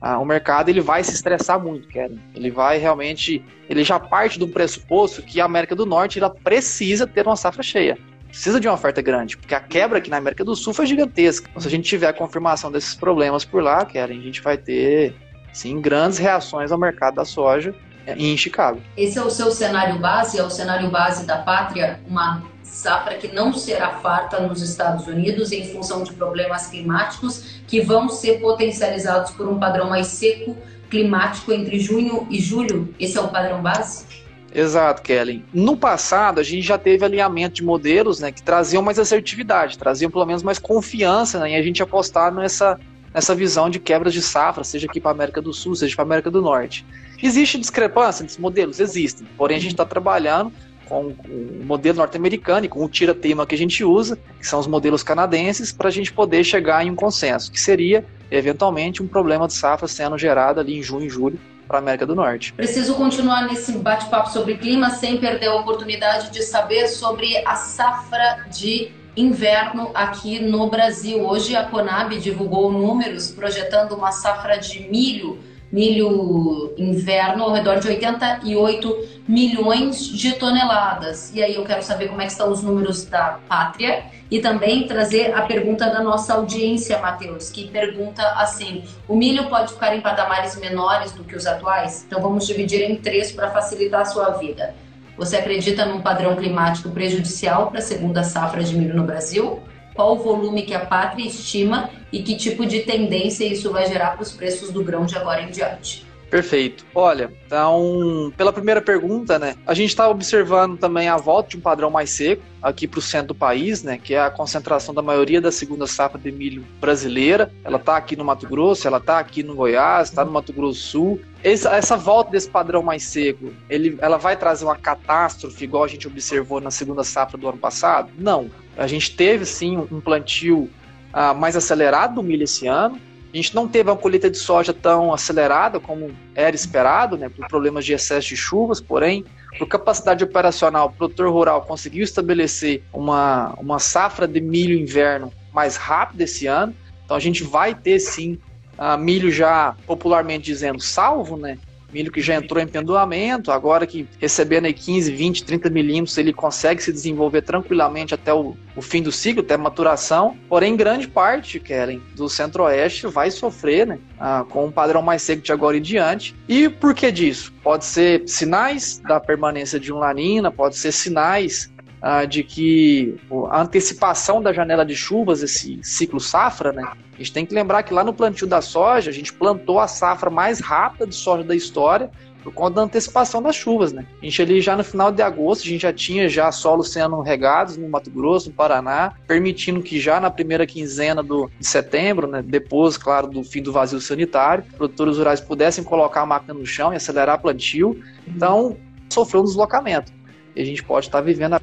[0.00, 2.16] ah, o mercado ele vai se estressar muito, Karen.
[2.34, 7.06] Ele vai realmente, ele já parte do pressuposto que a América do Norte ela precisa
[7.06, 7.98] ter uma safra cheia.
[8.28, 11.48] Precisa de uma oferta grande, porque a quebra aqui na América do Sul foi gigantesca.
[11.50, 14.56] Então, se a gente tiver a confirmação desses problemas por lá, Karen, a gente vai
[14.56, 15.14] ter,
[15.52, 17.74] sim, grandes reações ao mercado da soja
[18.06, 18.80] em Chicago.
[18.96, 23.28] Esse é o seu cenário base, é o cenário base da pátria, uma safra que
[23.28, 29.32] não será farta nos Estados Unidos em função de problemas climáticos que vão ser potencializados
[29.32, 30.56] por um padrão mais seco
[30.88, 32.94] climático entre junho e julho.
[32.98, 34.04] Esse é o padrão base?
[34.52, 35.44] Exato, Kellen.
[35.52, 40.10] No passado, a gente já teve alinhamento de modelos né, que traziam mais assertividade, traziam
[40.10, 42.78] pelo menos mais confiança né, em a gente apostar nessa,
[43.14, 46.02] nessa visão de quebras de safra, seja aqui para a América do Sul, seja para
[46.02, 46.84] a América do Norte.
[47.22, 48.80] Existe discrepância entre os modelos?
[48.80, 49.26] Existem.
[49.36, 50.52] Porém, a gente está trabalhando
[50.90, 54.66] com o modelo norte-americano e com o tira-tema que a gente usa, que são os
[54.66, 59.46] modelos canadenses, para a gente poder chegar em um consenso, que seria, eventualmente, um problema
[59.46, 62.52] de safra sendo gerado ali em junho e julho para a América do Norte.
[62.54, 68.46] Preciso continuar nesse bate-papo sobre clima sem perder a oportunidade de saber sobre a safra
[68.50, 71.24] de inverno aqui no Brasil.
[71.24, 75.38] Hoje a Conab divulgou números projetando uma safra de milho
[75.72, 81.32] milho inverno ao redor de 88 milhões de toneladas.
[81.34, 84.86] E aí eu quero saber como é que estão os números da pátria e também
[84.86, 90.00] trazer a pergunta da nossa audiência, Matheus, que pergunta assim: o milho pode ficar em
[90.00, 92.04] patamares menores do que os atuais?
[92.06, 94.74] Então vamos dividir em três para facilitar a sua vida.
[95.16, 99.60] Você acredita num padrão climático prejudicial para a segunda safra de milho no Brasil?
[99.94, 104.12] Qual o volume que a pátria estima e que tipo de tendência isso vai gerar
[104.12, 106.10] para os preços do grão de agora em diante.
[106.30, 106.86] Perfeito.
[106.94, 111.60] Olha, então, pela primeira pergunta, né, a gente está observando também a volta de um
[111.60, 115.02] padrão mais seco aqui para o centro do país, né, que é a concentração da
[115.02, 117.52] maioria da segunda safra de milho brasileira.
[117.64, 120.80] Ela está aqui no Mato Grosso, ela está aqui no Goiás, está no Mato Grosso
[120.80, 121.20] Sul.
[121.42, 125.88] Essa, essa, volta desse padrão mais seco, ele, ela vai trazer uma catástrofe igual a
[125.88, 128.10] gente observou na segunda safra do ano passado?
[128.16, 128.50] Não.
[128.76, 130.70] A gente teve sim um plantio
[131.12, 133.00] ah, mais acelerado do milho esse ano.
[133.32, 137.46] A gente não teve uma colheita de soja tão acelerada como era esperado, né, por
[137.46, 139.24] problemas de excesso de chuvas, porém,
[139.56, 145.76] por capacidade operacional, o produtor rural conseguiu estabelecer uma, uma safra de milho inverno mais
[145.76, 146.74] rápida esse ano.
[147.04, 148.38] Então a gente vai ter sim
[148.78, 151.58] uh, milho já popularmente dizendo salvo, né?
[151.92, 156.32] Milho que já entrou em pendoamento, agora que recebendo aí 15, 20, 30 milímetros, ele
[156.32, 160.36] consegue se desenvolver tranquilamente até o, o fim do ciclo, até a maturação.
[160.48, 165.42] Porém, grande parte, Kellen, do centro-oeste vai sofrer né, ah, com um padrão mais seco
[165.42, 166.34] de agora em diante.
[166.48, 167.52] E por que disso?
[167.62, 173.16] Pode ser sinais da permanência de um lanina, pode ser sinais ah, de que
[173.50, 176.82] a antecipação da janela de chuvas, esse ciclo safra, né?
[177.12, 179.86] A gente tem que lembrar que lá no plantio da soja, a gente plantou a
[179.86, 182.10] safra mais rápida de soja da história
[182.42, 184.06] por conta da antecipação das chuvas, né?
[184.20, 187.20] A gente ali já no final de agosto, a gente já tinha já solos sendo
[187.20, 192.26] regados no Mato Grosso, no Paraná, permitindo que já na primeira quinzena do, de setembro,
[192.26, 196.64] né, depois, claro, do fim do vazio sanitário, produtores rurais pudessem colocar a máquina no
[196.64, 198.02] chão e acelerar o plantio.
[198.26, 198.76] Então,
[199.10, 200.12] sofreu um deslocamento.
[200.56, 201.60] E a gente pode estar vivendo a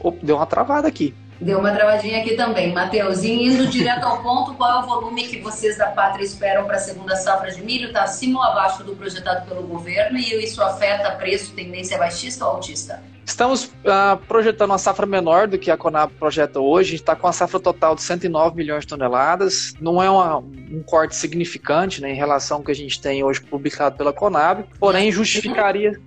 [0.00, 1.14] Opa, deu uma travada aqui.
[1.40, 2.72] Deu uma travadinha aqui também.
[2.72, 6.76] Matheus, indo direto ao ponto, qual é o volume que vocês da Pátria esperam para
[6.76, 7.88] a segunda safra de milho?
[7.88, 10.18] Está acima ou abaixo do projetado pelo governo?
[10.18, 13.00] E isso afeta preço, tendência baixista ou altista?
[13.24, 16.88] Estamos uh, projetando uma safra menor do que a Conab projeta hoje.
[16.88, 19.74] A gente está com a safra total de 109 milhões de toneladas.
[19.80, 23.40] Não é uma, um corte significante né, em relação ao que a gente tem hoje
[23.42, 26.00] publicado pela Conab, porém justificaria.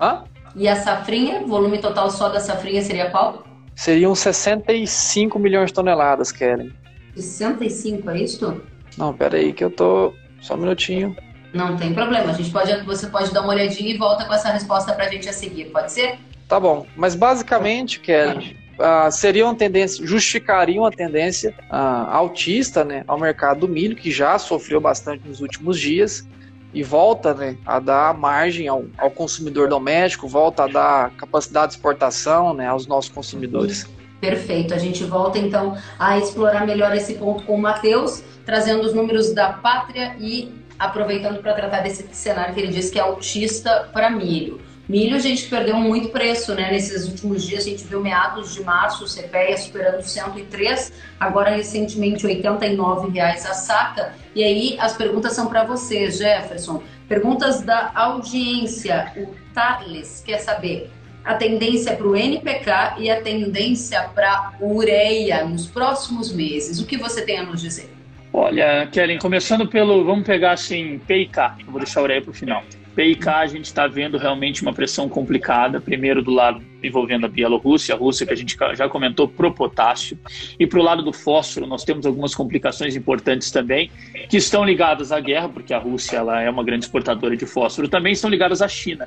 [0.00, 0.22] Hã?
[0.58, 3.44] E a safrinha, volume total só da safrinha seria qual?
[3.76, 6.72] Seriam 65 milhões de toneladas, Kellen.
[7.14, 8.60] 65, é isso?
[8.96, 10.12] Não, pera aí que eu tô...
[10.40, 11.16] Só um minutinho.
[11.54, 12.30] Não tem problema.
[12.30, 15.28] A gente pode, você pode dar uma olhadinha e volta com essa resposta pra gente
[15.28, 16.18] a seguir, pode ser?
[16.48, 16.86] Tá bom.
[16.96, 23.60] Mas basicamente, Kellen, uh, seria uma tendência, justificaria uma tendência uh, altista né, ao mercado
[23.60, 26.26] do milho, que já sofreu bastante nos últimos dias,
[26.72, 31.78] e volta né, a dar margem ao, ao consumidor doméstico, volta a dar capacidade de
[31.78, 33.86] exportação né, aos nossos consumidores.
[34.20, 34.74] Perfeito.
[34.74, 39.32] A gente volta então a explorar melhor esse ponto com o Matheus, trazendo os números
[39.32, 44.10] da pátria e aproveitando para tratar desse cenário que ele disse que é autista para
[44.10, 44.60] milho.
[44.88, 46.70] Milho a gente perdeu muito preço, né?
[46.70, 52.26] Nesses últimos dias a gente viu meados de março o CPEA superando 103, agora recentemente
[52.26, 54.14] 89 reais a saca.
[54.34, 56.82] E aí as perguntas são para você, Jefferson.
[57.06, 59.12] Perguntas da audiência.
[59.16, 60.90] O Tarles quer saber
[61.22, 66.80] a tendência para o NPK e a tendência para ureia nos próximos meses.
[66.80, 67.92] O que você tem a nos dizer?
[68.32, 72.34] Olha, Kellen, começando pelo, vamos pegar assim, PIK, eu vou deixar a ureia para o
[72.34, 72.62] final.
[72.98, 77.94] PIK a gente está vendo realmente uma pressão complicada, primeiro do lado envolvendo a Bielorrússia,
[77.94, 80.18] a Rússia que a gente já comentou pro potássio,
[80.58, 83.88] e para o lado do fósforo nós temos algumas complicações importantes também,
[84.28, 87.88] que estão ligadas à guerra, porque a Rússia ela é uma grande exportadora de fósforo,
[87.88, 89.06] também estão ligadas à China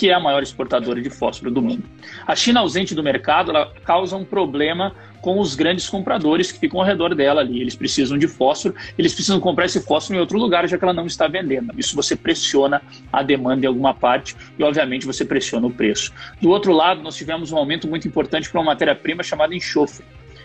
[0.00, 1.84] que é a maior exportadora de fósforo do mundo.
[2.26, 6.80] A China ausente do mercado ela causa um problema com os grandes compradores que ficam
[6.80, 7.60] ao redor dela ali.
[7.60, 10.94] Eles precisam de fósforo, eles precisam comprar esse fósforo em outro lugar, já que ela
[10.94, 11.70] não está vendendo.
[11.76, 12.80] Isso você pressiona
[13.12, 16.14] a demanda em alguma parte e, obviamente, você pressiona o preço.
[16.40, 20.02] Do outro lado, nós tivemos um aumento muito importante para uma matéria-prima chamada enxofre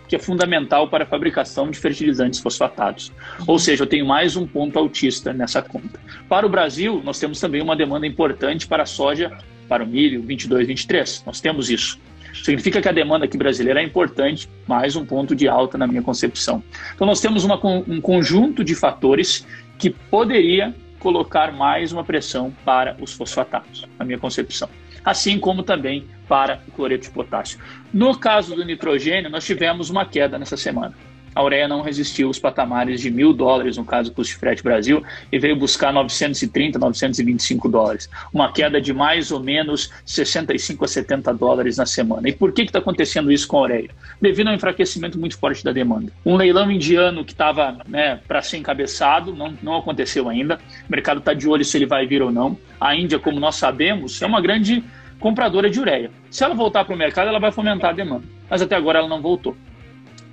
[0.07, 3.11] que é fundamental para a fabricação de fertilizantes fosfatados.
[3.47, 5.99] Ou seja, eu tenho mais um ponto autista nessa conta.
[6.29, 9.31] Para o Brasil, nós temos também uma demanda importante para a soja,
[9.67, 11.23] para o milho 22, 23.
[11.25, 11.99] Nós temos isso.
[12.43, 16.01] Significa que a demanda aqui brasileira é importante, mais um ponto de alta na minha
[16.01, 16.61] concepção.
[16.93, 22.97] Então, nós temos uma, um conjunto de fatores que poderia colocar mais uma pressão para
[22.99, 24.69] os fosfatados, na minha concepção.
[25.05, 27.59] Assim como também para o cloreto de potássio.
[27.93, 30.95] No caso do nitrogênio, nós tivemos uma queda nessa semana
[31.36, 35.04] a ureia não resistiu aos patamares de mil dólares, no caso custo de frete Brasil,
[35.30, 38.10] e veio buscar 930, 925 dólares.
[38.34, 42.30] Uma queda de mais ou menos 65 a 70 dólares na semana.
[42.30, 43.89] E por que está acontecendo isso com a ureia?
[44.21, 46.10] Devido ao enfraquecimento muito forte da demanda.
[46.26, 50.56] Um leilão indiano que estava né, para ser encabeçado, não, não aconteceu ainda.
[50.88, 52.58] O mercado está de olho se ele vai vir ou não.
[52.80, 54.82] A Índia, como nós sabemos, é uma grande
[55.19, 56.12] compradora de ureia.
[56.30, 58.24] Se ela voltar para o mercado, ela vai fomentar a demanda.
[58.50, 59.56] Mas até agora ela não voltou.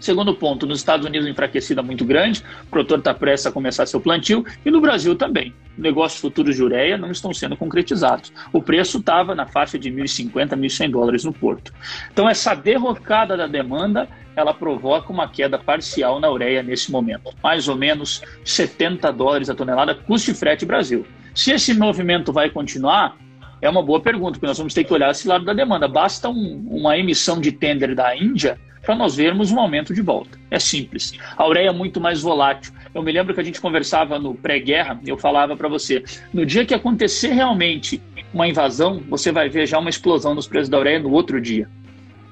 [0.02, 4.00] Segundo ponto, nos Estados Unidos enfraquecida muito grande, o produtor está prestes a começar seu
[4.00, 5.54] plantio, e no Brasil também.
[5.78, 8.32] Negócios futuros de ureia não estão sendo concretizados.
[8.52, 11.72] O preço estava na faixa de 1.050, 1.100 dólares no porto.
[12.12, 17.32] Então essa derrocada da demanda, ela provoca uma queda parcial na ureia nesse momento.
[17.40, 21.06] Mais ou menos 70 dólares a tonelada, custo de frete Brasil.
[21.32, 23.16] Se esse movimento vai continuar,
[23.60, 25.86] é uma boa pergunta, porque nós vamos ter que olhar esse lado da demanda.
[25.86, 30.38] Basta um, uma emissão de tender da Índia para nós vermos um aumento de volta.
[30.50, 31.12] É simples.
[31.36, 32.72] A ureia é muito mais volátil.
[32.94, 36.66] Eu me lembro que a gente conversava no pré-guerra, eu falava para você, no dia
[36.66, 38.02] que acontecer realmente
[38.34, 41.68] uma invasão, você vai ver já uma explosão nos preços da ureia no outro dia.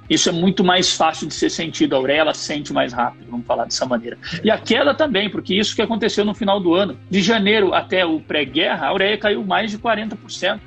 [0.09, 1.95] Isso é muito mais fácil de ser sentido.
[1.95, 4.19] A ureia ela sente mais rápido, vamos falar dessa maneira.
[4.43, 6.99] E a queda também, porque isso que aconteceu no final do ano.
[7.09, 10.59] De janeiro até o pré-guerra, a ureia caiu mais de 40%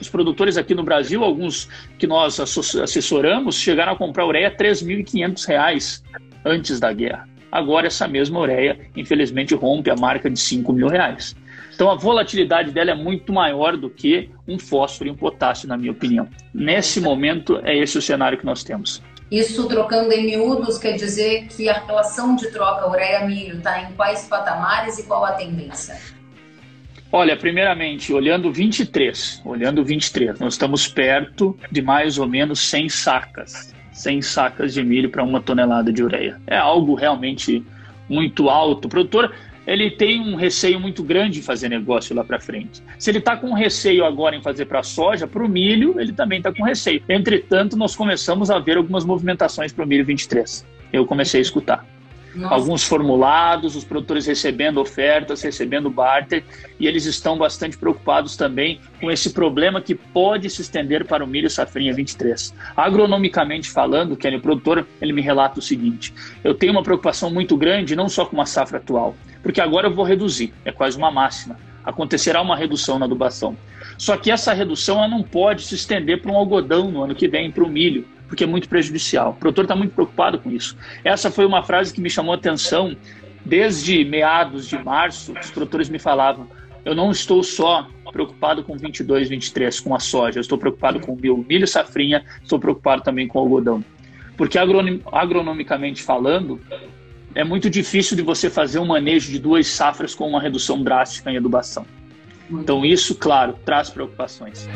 [0.00, 4.56] os produtores aqui no Brasil, alguns que nós assessoramos, chegaram a comprar ureia a R$
[4.56, 6.02] 3.500
[6.44, 7.28] antes da guerra.
[7.50, 11.34] Agora essa mesma ureia, infelizmente, rompe a marca de 5 mil reais.
[11.74, 15.76] Então a volatilidade dela é muito maior do que um fósforo e um potássio, na
[15.76, 16.28] minha opinião.
[16.54, 19.02] Nesse momento, é esse o cenário que nós temos.
[19.30, 24.26] Isso, trocando em miúdos, quer dizer que a relação de troca ureia-milho está em quais
[24.26, 25.96] patamares e qual a tendência?
[27.12, 33.74] Olha, primeiramente, olhando 23, olhando 23, nós estamos perto de mais ou menos 100 sacas,
[33.92, 36.40] 100 sacas de milho para uma tonelada de ureia.
[36.46, 37.64] É algo realmente
[38.08, 38.84] muito alto.
[38.84, 39.34] O produtor,
[39.66, 42.80] ele tem um receio muito grande em fazer negócio lá para frente.
[42.96, 46.38] Se ele está com receio agora em fazer para soja, para o milho, ele também
[46.38, 47.02] está com receio.
[47.08, 50.64] Entretanto, nós começamos a ver algumas movimentações para o milho 23.
[50.92, 51.84] Eu comecei a escutar.
[52.34, 52.54] Nossa.
[52.54, 56.44] alguns formulados, os produtores recebendo ofertas, recebendo barter,
[56.78, 61.26] e eles estão bastante preocupados também com esse problema que pode se estender para o
[61.26, 62.54] milho safrinha 23.
[62.76, 66.14] Agronomicamente falando, que o produtor, ele me relata o seguinte:
[66.44, 69.94] eu tenho uma preocupação muito grande não só com a safra atual, porque agora eu
[69.94, 71.56] vou reduzir, é quase uma máxima.
[71.84, 73.56] Acontecerá uma redução na adubação.
[73.96, 77.26] Só que essa redução ela não pode se estender para um algodão no ano que
[77.26, 79.30] vem, para o milho porque é muito prejudicial.
[79.30, 80.76] O produtor está muito preocupado com isso.
[81.02, 82.96] Essa foi uma frase que me chamou a atenção
[83.44, 85.34] desde meados de março.
[85.38, 86.46] Os produtores me falavam:
[86.84, 91.12] eu não estou só preocupado com 22, 23, com a soja, eu estou preocupado com
[91.12, 93.84] o milho, milho safrinha, estou preocupado também com o algodão.
[94.36, 96.60] Porque agronomicamente falando,
[97.34, 101.30] é muito difícil de você fazer um manejo de duas safras com uma redução drástica
[101.30, 101.84] em adubação.
[102.48, 104.68] Então, isso, claro, traz preocupações.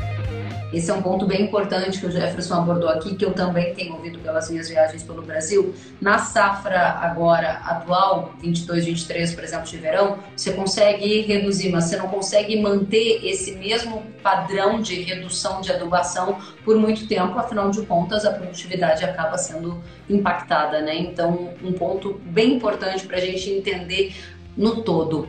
[0.75, 3.95] Esse é um ponto bem importante que o Jefferson abordou aqui, que eu também tenho
[3.95, 5.73] ouvido pelas minhas viagens pelo Brasil.
[6.01, 11.97] Na safra agora atual, 22, 23, por exemplo, de verão, você consegue reduzir, mas você
[11.97, 17.83] não consegue manter esse mesmo padrão de redução de adubação por muito tempo, afinal de
[17.87, 20.97] contas, a produtividade acaba sendo impactada, né?
[20.97, 24.15] Então, um ponto bem importante para a gente entender
[24.57, 25.29] no todo.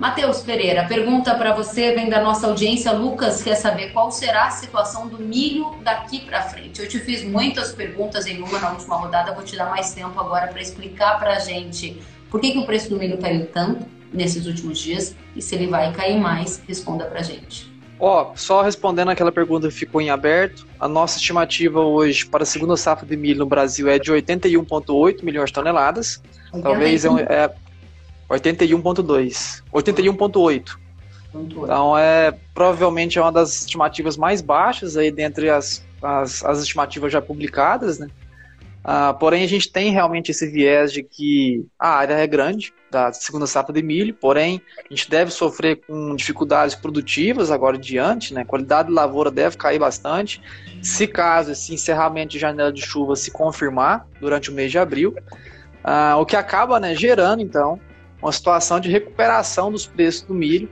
[0.00, 2.90] Matheus Pereira, pergunta para você, vem da nossa audiência.
[2.90, 6.80] Lucas quer saber qual será a situação do milho daqui para frente.
[6.80, 10.18] Eu te fiz muitas perguntas em uma na última rodada, vou te dar mais tempo
[10.18, 13.86] agora para explicar para a gente por que, que o preço do milho caiu tanto
[14.10, 17.70] nesses últimos dias e se ele vai cair mais, responda para a gente.
[17.98, 22.44] Ó, oh, só respondendo aquela pergunta que ficou em aberto, a nossa estimativa hoje para
[22.44, 26.22] a segunda safra de milho no Brasil é de 81,8 milhões de toneladas.
[26.54, 26.62] 81.
[26.62, 27.54] Talvez é, é
[28.30, 29.62] 81.2.
[29.72, 30.78] 81.8.
[31.34, 37.12] Então é provavelmente é uma das estimativas mais baixas aí dentre as, as, as estimativas
[37.12, 38.08] já publicadas, né?
[38.82, 43.12] Ah, porém, a gente tem realmente esse viés de que a área é grande, da
[43.12, 48.32] segunda safra de milho, porém, a gente deve sofrer com dificuldades produtivas agora em diante,
[48.32, 48.40] né?
[48.40, 50.40] A qualidade de lavoura deve cair bastante,
[50.82, 55.14] se caso esse encerramento de janela de chuva se confirmar durante o mês de abril,
[55.84, 57.78] ah, o que acaba né, gerando, então,
[58.22, 60.68] uma situação de recuperação dos preços do milho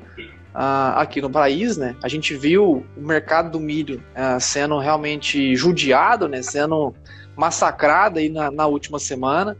[0.55, 1.97] uh, aqui no país, né?
[2.03, 6.43] A gente viu o mercado do milho uh, sendo realmente judiado, né?
[6.43, 6.95] Sendo
[7.37, 9.57] massacrado aí na, na, última semana.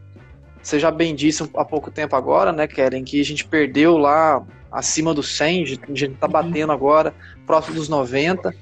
[0.61, 4.45] Você já bem disse há pouco tempo agora, né, Keren, que a gente perdeu lá
[4.69, 6.33] acima dos 100, a gente está uhum.
[6.33, 7.13] batendo agora
[7.47, 8.53] próximo dos 90.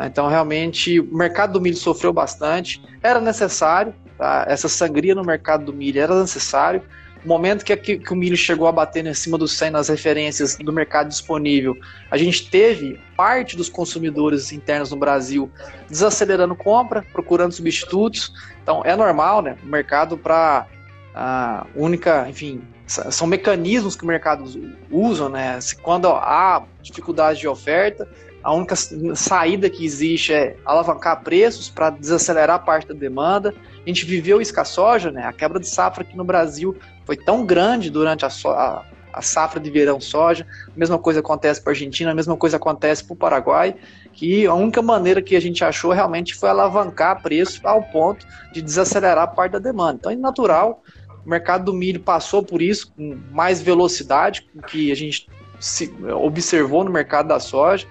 [0.00, 2.82] Então, realmente, o mercado do milho sofreu bastante.
[3.02, 4.44] Era necessário, tá?
[4.48, 6.82] essa sangria no mercado do milho era necessário,
[7.24, 9.88] no momento que, que, que, o milho chegou a bater em cima do 100 nas
[9.88, 11.76] referências do mercado disponível,
[12.10, 15.50] a gente teve parte dos consumidores internos no Brasil
[15.88, 18.32] desacelerando compra, procurando substitutos.
[18.62, 19.56] Então é normal, né?
[19.62, 20.66] O mercado para
[21.14, 24.44] a única, enfim, são mecanismos que o mercado
[24.90, 25.58] usa, né?
[25.82, 28.08] Quando há dificuldade de oferta,
[28.42, 28.74] a única
[29.14, 33.54] saída que existe é alavancar preços para desacelerar parte da demanda.
[33.88, 35.24] A gente viveu isso com a soja, né?
[35.24, 39.22] A quebra de safra aqui no Brasil foi tão grande durante a, so a, a
[39.22, 40.46] safra de verão soja.
[40.66, 43.74] A mesma coisa acontece para a Argentina, a mesma coisa acontece para o Paraguai,
[44.12, 48.60] que a única maneira que a gente achou realmente foi alavancar preço ao ponto de
[48.60, 49.96] desacelerar a parte da demanda.
[50.00, 50.82] Então é natural,
[51.24, 55.90] o mercado do milho passou por isso com mais velocidade com que a gente se
[56.14, 57.86] observou no mercado da soja.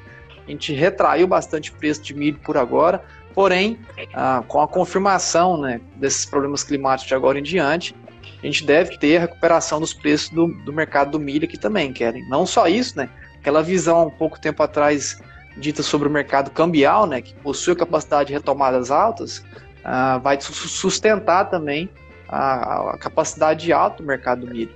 [0.47, 3.03] A gente retraiu bastante preço de milho por agora,
[3.37, 3.77] porém,
[4.15, 7.95] ah, com a confirmação né, desses problemas climáticos de agora em diante,
[8.41, 11.93] a gente deve ter a recuperação dos preços do, do mercado do milho aqui também,
[11.93, 12.27] querem.
[12.29, 13.07] Não só isso, né?
[13.39, 15.21] Aquela visão um pouco tempo atrás
[15.55, 19.45] dita sobre o mercado cambial, né, que possui a capacidade de retomadas altas,
[19.85, 21.91] uh, vai sustentar também
[22.27, 24.73] a, a, capacidade alta do mercado do milho.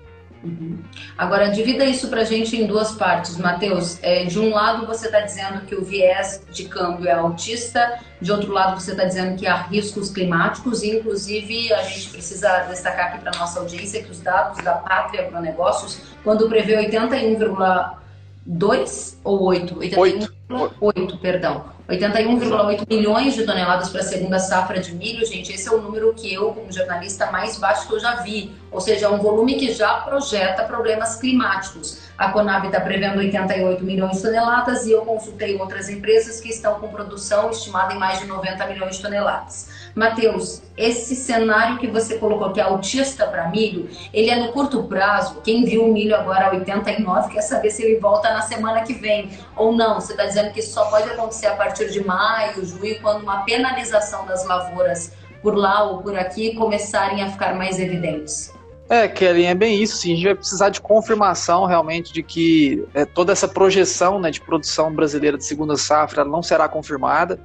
[1.17, 3.99] Agora, divida isso para a gente em duas partes, Matheus.
[4.01, 8.31] É, de um lado, você está dizendo que o viés de câmbio é altista, de
[8.31, 13.13] outro lado, você está dizendo que há riscos climáticos, e inclusive a gente precisa destacar
[13.13, 19.75] aqui para nossa audiência que os dados da Pátria Agronegócios, quando prevê 81,2 ou 8?
[19.75, 21.65] 81,8, perdão.
[21.91, 26.13] 81,8 milhões de toneladas para a segunda safra de milho, gente, esse é o número
[26.13, 28.55] que eu, como jornalista, mais baixo que eu já vi.
[28.71, 31.99] Ou seja, é um volume que já projeta problemas climáticos.
[32.17, 36.75] A Conab está prevendo 88 milhões de toneladas e eu consultei outras empresas que estão
[36.75, 39.80] com produção estimada em mais de 90 milhões de toneladas.
[39.95, 44.83] Mateus, esse cenário que você colocou que é autista para milho, ele é no curto
[44.83, 45.41] prazo.
[45.43, 48.93] Quem viu o milho agora a 89 quer saber se ele volta na semana que
[48.93, 49.99] vem ou não.
[49.99, 53.43] Você está dizendo que isso só pode acontecer a partir de maio, junho, quando uma
[53.43, 58.51] penalização das lavouras por lá ou por aqui começarem a ficar mais evidentes.
[58.87, 59.97] É, Kellen, é bem isso.
[59.97, 60.11] Sim.
[60.11, 64.41] A gente vai precisar de confirmação realmente de que é, toda essa projeção né, de
[64.41, 67.39] produção brasileira de segunda safra não será confirmada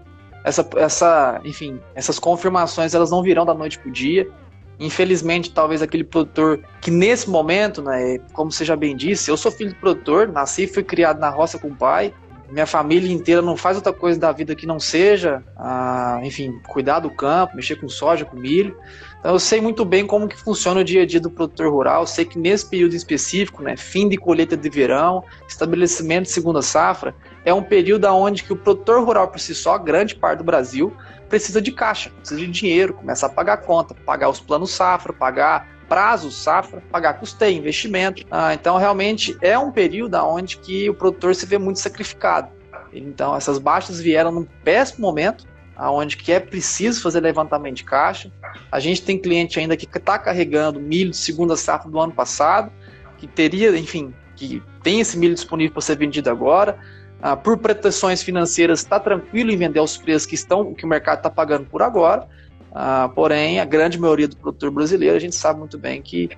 [0.47, 4.29] essa, essa, enfim, essas confirmações elas não virão da noite para o dia.
[4.79, 9.51] Infelizmente, talvez aquele produtor que nesse momento, né, como você já bem disse, eu sou
[9.51, 12.15] filho de produtor, nasci e fui criado na roça com o pai.
[12.49, 17.01] minha família inteira não faz outra coisa da vida que não seja, ah, enfim, cuidar
[17.01, 18.77] do campo, mexer com soja, com milho.
[19.21, 22.07] Então eu sei muito bem como que funciona o dia a dia do produtor rural.
[22.07, 27.15] sei que nesse período específico, né, fim de colheita de verão, estabelecimento de segunda safra,
[27.45, 30.93] é um período onde que o produtor rural por si só, grande parte do Brasil,
[31.29, 35.69] precisa de caixa, precisa de dinheiro, começa a pagar conta, pagar os planos safra, pagar
[35.89, 38.25] prazo safra, pagar custeio, investimento.
[38.31, 42.49] Ah, então, realmente é um período onde que o produtor se vê muito sacrificado.
[42.93, 45.47] Então, essas baixas vieram num péssimo momento,
[45.77, 48.31] aonde que é preciso fazer levantamento de caixa.
[48.73, 52.73] A gente tem cliente ainda que está carregando milho de segunda safra do ano passado,
[53.19, 56.79] que teria, enfim, que tem esse milho disponível para ser vendido agora.
[57.21, 61.19] Ah, por proteções financeiras, está tranquilo em vender os preços que estão, que o mercado
[61.19, 62.27] está pagando por agora.
[62.75, 66.31] Ah, porém, a grande maioria do produtor brasileiro, a gente sabe muito bem que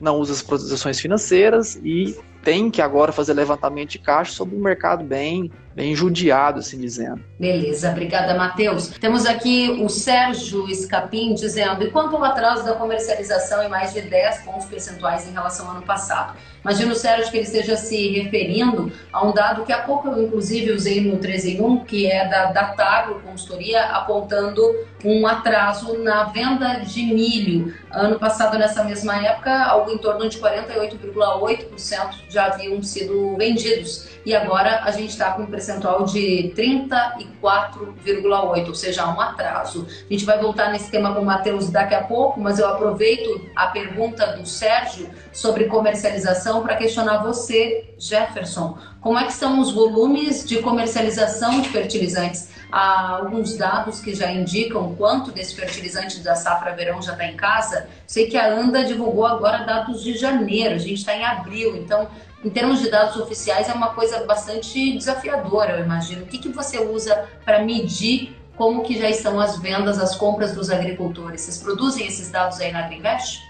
[0.00, 4.60] não usa as proteções financeiras e tem que agora fazer levantamento de caixa sobre um
[4.60, 7.22] mercado bem, bem judiado, assim dizendo.
[7.38, 8.88] Beleza, obrigada, Matheus.
[8.88, 14.00] Temos aqui o Sérgio Escapim dizendo: e quanto ao atraso da comercialização em mais de
[14.00, 16.34] 10 pontos percentuais em relação ao ano passado?
[16.66, 20.72] Imagino, Sérgio, que ele esteja se referindo a um dado que há pouco eu, inclusive,
[20.72, 24.60] usei no 3 em 1, que é da, da Tagro Consultoria, apontando
[25.04, 27.72] um atraso na venda de milho.
[27.88, 34.16] Ano passado, nessa mesma época, algo em torno de 48,8% já haviam sido vendidos.
[34.26, 39.86] E agora a gente está com um percentual de 34,8%, ou seja, um atraso.
[39.88, 43.48] A gente vai voltar nesse tema com o Matheus daqui a pouco, mas eu aproveito
[43.54, 49.70] a pergunta do Sérgio sobre comercialização para questionar você, Jefferson, como é que são os
[49.70, 52.48] volumes de comercialização de fertilizantes?
[52.72, 57.36] Há alguns dados que já indicam quanto desse fertilizante da safra verão já está em
[57.36, 57.86] casa.
[58.06, 62.08] Sei que a ANDA divulgou agora dados de janeiro, a gente está em abril, então
[62.42, 66.22] em termos de dados oficiais, é uma coisa bastante desafiadora, eu imagino.
[66.22, 70.54] O que, que você usa para medir como que já estão as vendas, as compras
[70.54, 71.42] dos agricultores?
[71.42, 73.45] Vocês produzem esses dados aí na Agriinvest?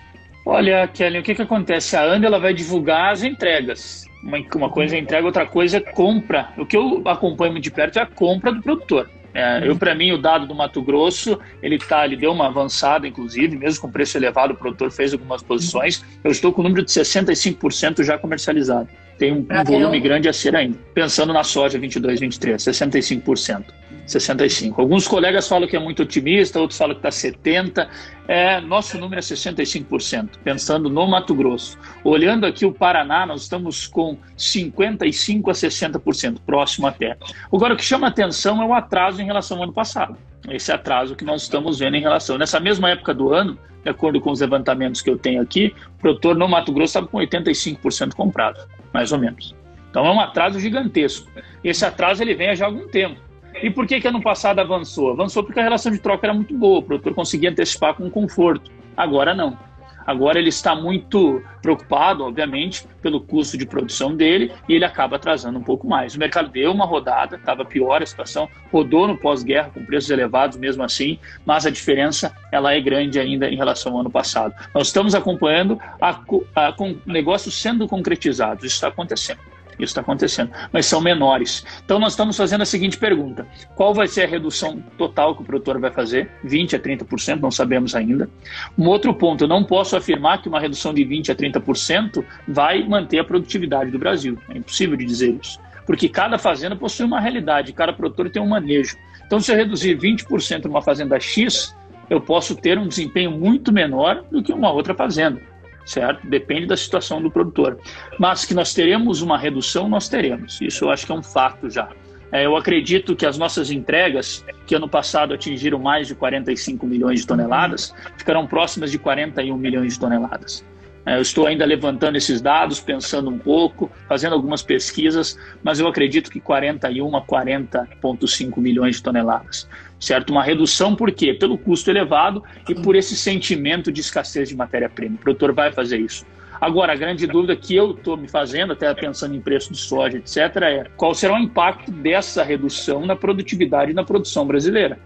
[0.48, 1.96] Olha, Kelly, o que, que acontece?
[1.96, 4.06] A Anda ela vai divulgar as entregas.
[4.22, 6.50] Uma, uma coisa é entrega, outra coisa é compra.
[6.56, 9.10] O que eu acompanho de perto é a compra do produtor.
[9.34, 13.08] É, eu, para mim, o dado do Mato Grosso, ele tá, ele deu uma avançada,
[13.08, 16.04] inclusive, mesmo com preço elevado, o produtor fez algumas posições.
[16.22, 18.88] Eu estou com o número de 65% já comercializado.
[19.18, 20.78] Tem um, um volume grande a ser ainda.
[20.94, 23.64] Pensando na soja 22, 23, 65%.
[24.06, 24.80] 65.
[24.80, 27.88] Alguns colegas falam que é muito otimista, outros falam que está 70%.
[28.28, 31.78] É, nosso número é 65%, pensando no Mato Grosso.
[32.02, 37.16] Olhando aqui o Paraná, nós estamos com 55% a 60%, próximo até.
[37.52, 40.16] Agora, o que chama atenção é o atraso em relação ao ano passado.
[40.48, 42.38] Esse atraso que nós estamos vendo em relação.
[42.38, 46.00] Nessa mesma época do ano, de acordo com os levantamentos que eu tenho aqui, o
[46.00, 48.58] produtor no Mato Grosso estava com 85% comprado,
[48.96, 49.54] mais ou menos.
[49.90, 51.30] Então é um atraso gigantesco.
[51.62, 53.20] Esse atraso ele vem há já algum tempo.
[53.62, 55.10] E por que, que ano passado avançou?
[55.10, 58.70] Avançou porque a relação de troca era muito boa, o produtor conseguia antecipar com conforto.
[58.96, 59.58] Agora não.
[60.06, 65.58] Agora ele está muito preocupado, obviamente, pelo custo de produção dele e ele acaba atrasando
[65.58, 66.14] um pouco mais.
[66.14, 70.56] O mercado deu uma rodada, estava pior a situação, rodou no pós-guerra com preços elevados
[70.56, 74.54] mesmo assim, mas a diferença ela é grande ainda em relação ao ano passado.
[74.72, 76.20] Nós estamos acompanhando a,
[76.54, 79.55] a, com negócios sendo concretizados, isso está acontecendo.
[79.78, 81.64] Isso está acontecendo, mas são menores.
[81.84, 85.44] Então, nós estamos fazendo a seguinte pergunta: qual vai ser a redução total que o
[85.44, 86.30] produtor vai fazer?
[86.44, 88.28] 20% a 30%, não sabemos ainda.
[88.76, 92.82] Um outro ponto: eu não posso afirmar que uma redução de 20% a 30% vai
[92.86, 94.38] manter a produtividade do Brasil.
[94.48, 95.60] É impossível de dizer isso.
[95.86, 98.96] Porque cada fazenda possui uma realidade, cada produtor tem um manejo.
[99.24, 101.76] Então, se eu reduzir 20% numa fazenda X,
[102.08, 105.40] eu posso ter um desempenho muito menor do que uma outra fazenda
[105.86, 106.26] certo?
[106.26, 107.78] Depende da situação do produtor.
[108.18, 110.60] Mas que nós teremos uma redução, nós teremos.
[110.60, 111.88] Isso eu acho que é um fato já.
[112.32, 117.20] É, eu acredito que as nossas entregas, que ano passado atingiram mais de 45 milhões
[117.20, 120.64] de toneladas, ficarão próximas de 41 milhões de toneladas.
[121.06, 125.86] É, eu estou ainda levantando esses dados, pensando um pouco, fazendo algumas pesquisas, mas eu
[125.86, 130.30] acredito que 41 a 40,5 milhões de toneladas certo?
[130.30, 131.34] Uma redução por quê?
[131.34, 135.16] Pelo custo elevado e por esse sentimento de escassez de matéria-prima.
[135.16, 136.24] O produtor vai fazer isso.
[136.60, 140.16] Agora, a grande dúvida que eu estou me fazendo, até pensando em preço de soja,
[140.16, 144.98] etc., é qual será o impacto dessa redução na produtividade e na produção brasileira.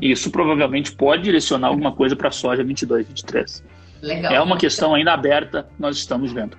[0.00, 3.64] Isso provavelmente pode direcionar alguma coisa para a soja 22, 23.
[4.02, 4.32] Legal.
[4.32, 6.58] É uma questão ainda aberta, nós estamos vendo.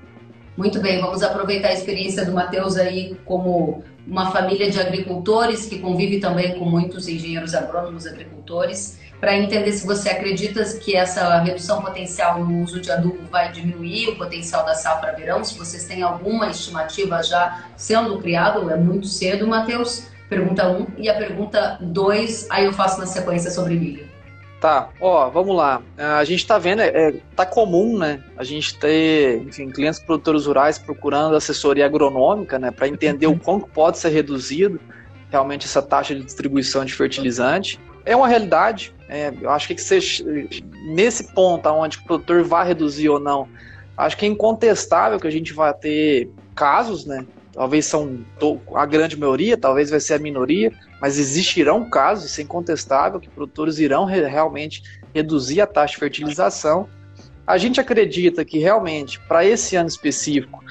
[0.55, 5.79] Muito bem, vamos aproveitar a experiência do Matheus aí como uma família de agricultores que
[5.79, 9.01] convive também com muitos engenheiros agrônomos agricultores.
[9.19, 14.09] para entender se você acredita que essa redução potencial no uso de adubo vai diminuir
[14.09, 19.07] o potencial da safra verão, se vocês têm alguma estimativa já sendo criado, é muito
[19.07, 20.07] cedo, Matheus.
[20.27, 24.12] Pergunta 1 um, e a pergunta 2, aí eu faço na sequência sobre milho.
[24.63, 25.81] Tá, ó, vamos lá.
[25.97, 28.23] A gente tá vendo, é, é, tá comum, né?
[28.37, 33.67] A gente ter, enfim, clientes produtores rurais procurando assessoria agronômica, né, para entender o quanto
[33.67, 34.79] pode ser reduzido
[35.29, 37.77] realmente essa taxa de distribuição de fertilizante.
[38.05, 38.95] É uma realidade.
[39.09, 40.23] É, eu acho que seja,
[40.85, 43.49] nesse ponto onde o produtor vai reduzir ou não,
[43.97, 47.25] acho que é incontestável que a gente vai ter casos, né?
[47.51, 48.19] Talvez são
[48.73, 50.71] a grande maioria, talvez vai ser a minoria,
[51.03, 54.81] mas existirão casos, isso é incontestável, que produtores irão re realmente
[55.13, 56.87] reduzir a taxa de fertilização.
[57.45, 60.63] A gente acredita que realmente, para esse ano específico,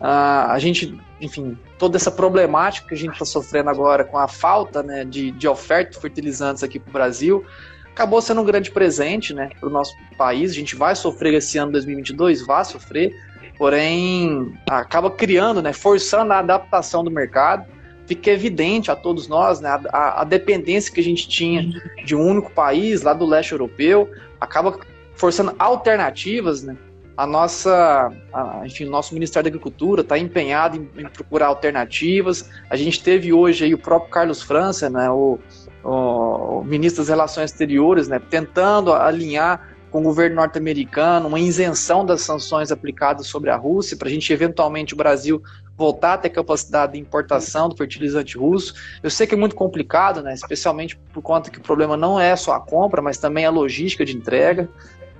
[0.00, 4.80] a gente, enfim, toda essa problemática que a gente está sofrendo agora com a falta
[4.80, 7.44] né, de, de oferta de fertilizantes aqui para o Brasil,
[7.86, 10.52] acabou sendo um grande presente né, para o nosso país.
[10.52, 13.12] A gente vai sofrer esse ano 2022, vai sofrer,
[13.58, 17.79] porém acaba criando, né, forçando a adaptação do mercado
[18.10, 21.62] fica evidente a todos nós né, a, a, dependência que a gente tinha
[22.04, 24.76] de um único país, lá do leste europeu, acaba
[25.14, 26.76] forçando alternativas, né?
[27.16, 32.50] A nossa, a, enfim, o nosso Ministério da Agricultura está empenhado em, em, procurar alternativas.
[32.68, 35.38] A gente teve hoje aí o próprio Carlos França, né, o,
[35.84, 42.22] o, ministro das Relações Exteriores, né, tentando alinhar com o governo norte-americano, uma isenção das
[42.22, 45.42] sanções aplicadas sobre a Rússia, para a gente eventualmente o Brasil
[45.80, 48.74] voltar a ter capacidade de importação do fertilizante russo.
[49.02, 52.36] Eu sei que é muito complicado, né, especialmente por conta que o problema não é
[52.36, 54.68] só a compra, mas também a logística de entrega.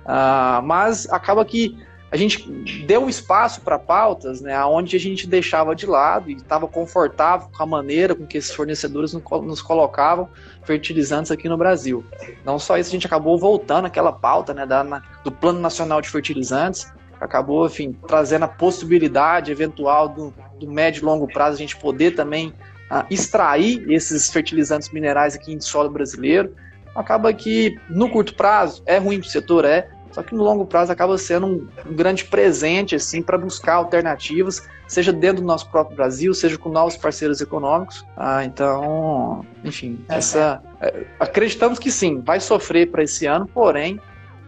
[0.05, 1.75] Uh, mas acaba que
[2.11, 2.47] a gente
[2.85, 7.63] deu espaço para pautas, né, onde a gente deixava de lado e estava confortável com
[7.63, 10.29] a maneira com que esses fornecedores nos colocavam
[10.63, 12.05] fertilizantes aqui no Brasil.
[12.45, 16.01] Não só isso, a gente acabou voltando aquela pauta né, da, na, do Plano Nacional
[16.01, 16.85] de Fertilizantes,
[17.21, 22.11] acabou, enfim, trazendo a possibilidade eventual do, do médio e longo prazo a gente poder
[22.15, 22.49] também
[22.89, 26.53] uh, extrair esses fertilizantes minerais aqui em solo brasileiro.
[26.95, 30.65] Acaba que no curto prazo é ruim para o setor, é, só que no longo
[30.65, 35.69] prazo acaba sendo um, um grande presente assim para buscar alternativas, seja dentro do nosso
[35.69, 38.05] próprio Brasil, seja com novos parceiros econômicos.
[38.17, 44.01] Ah, então, enfim, é, essa é, acreditamos que sim, vai sofrer para esse ano, porém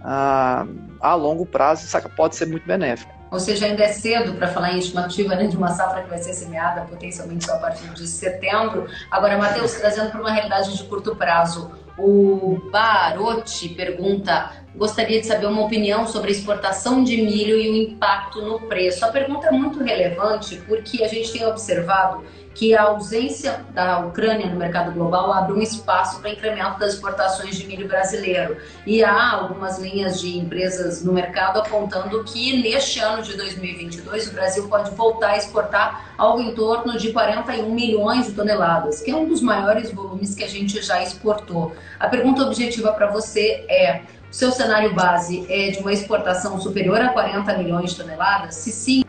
[0.04, 0.66] ah,
[1.00, 3.12] a longo prazo isso pode ser muito benéfico.
[3.32, 6.20] Ou seja, ainda é cedo para falar em estimativa né, de uma safra que vai
[6.20, 8.86] ser semeada potencialmente só a partir de setembro.
[9.10, 15.48] Agora, Matheus, trazendo para uma realidade de curto prazo, o Barotti pergunta: gostaria de saber
[15.48, 19.04] uma opinião sobre a exportação de milho e o impacto no preço.
[19.04, 22.24] A pergunta é muito relevante porque a gente tem observado
[22.54, 27.58] que a ausência da Ucrânia no mercado global abre um espaço para incremento das exportações
[27.58, 28.58] de milho brasileiro.
[28.86, 34.34] E há algumas linhas de empresas no mercado apontando que neste ano de 2022 o
[34.34, 39.16] Brasil pode voltar a exportar algo em torno de 41 milhões de toneladas, que é
[39.16, 41.76] um dos maiores volumes que a gente já exportou.
[42.00, 47.00] A pergunta objetiva para você é: o seu cenário base é de uma exportação superior
[47.02, 48.56] a 40 milhões de toneladas?
[48.56, 49.04] Se sim,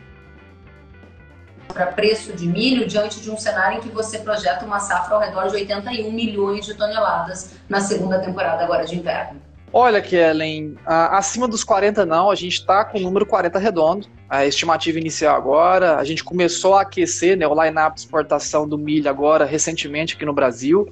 [1.75, 5.20] para preço de milho diante de um cenário em que você projeta uma safra ao
[5.20, 9.43] redor de 81 milhões de toneladas na segunda temporada agora de inverno?
[9.77, 14.07] Olha, Kellen, acima dos 40 não, a gente está com o número 40 redondo.
[14.31, 18.79] A estimativa inicial agora, a gente começou a aquecer né, o line-up de exportação do
[18.79, 20.89] milho agora recentemente aqui no Brasil.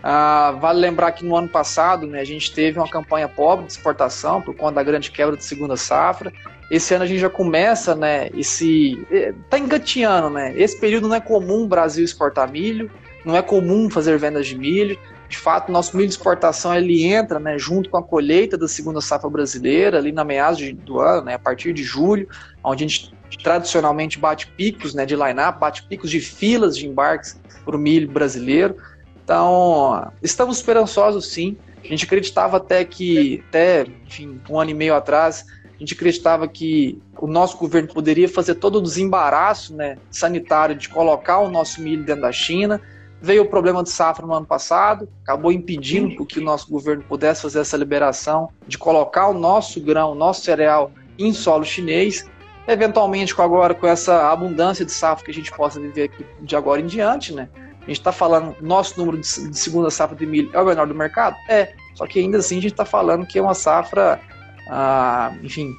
[0.00, 3.72] Ah, vale lembrar que no ano passado né, a gente teve uma campanha pobre de
[3.72, 6.32] exportação por conta da grande quebra de segunda safra.
[6.70, 8.28] Esse ano a gente já começa, né?
[8.36, 9.06] Esse.
[9.10, 10.54] É, tá engateando, né?
[10.56, 12.90] Esse período não é comum o Brasil exportar milho,
[13.24, 14.98] não é comum fazer vendas de milho.
[15.28, 19.00] De fato, nosso milho de exportação ele entra né, junto com a colheita da segunda
[19.00, 22.28] safra brasileira, ali na meados do ano, né, a partir de julho,
[22.62, 23.12] onde a gente
[23.42, 28.08] tradicionalmente bate picos né, de line-up, bate picos de filas de embarques para o milho
[28.08, 28.76] brasileiro.
[29.24, 31.56] Então, estamos esperançosos sim.
[31.82, 35.44] A gente acreditava até que, até, enfim, um ano e meio atrás,
[35.74, 40.88] a gente acreditava que o nosso governo poderia fazer todo o desembaraço né, sanitário de
[40.88, 42.80] colocar o nosso milho dentro da China.
[43.20, 47.42] Veio o problema de safra no ano passado, acabou impedindo que o nosso governo pudesse
[47.42, 52.28] fazer essa liberação de colocar o nosso grão, o nosso cereal em solo chinês.
[52.68, 56.54] Eventualmente, com agora com essa abundância de safra que a gente possa viver aqui de
[56.54, 57.48] agora em diante, né?
[57.84, 60.94] A gente está falando, nosso número de segunda safra de milho é o menor do
[60.94, 61.36] mercado?
[61.48, 61.74] É.
[61.94, 64.20] Só que ainda assim a gente está falando que é uma safra
[64.68, 65.74] ah, enfim,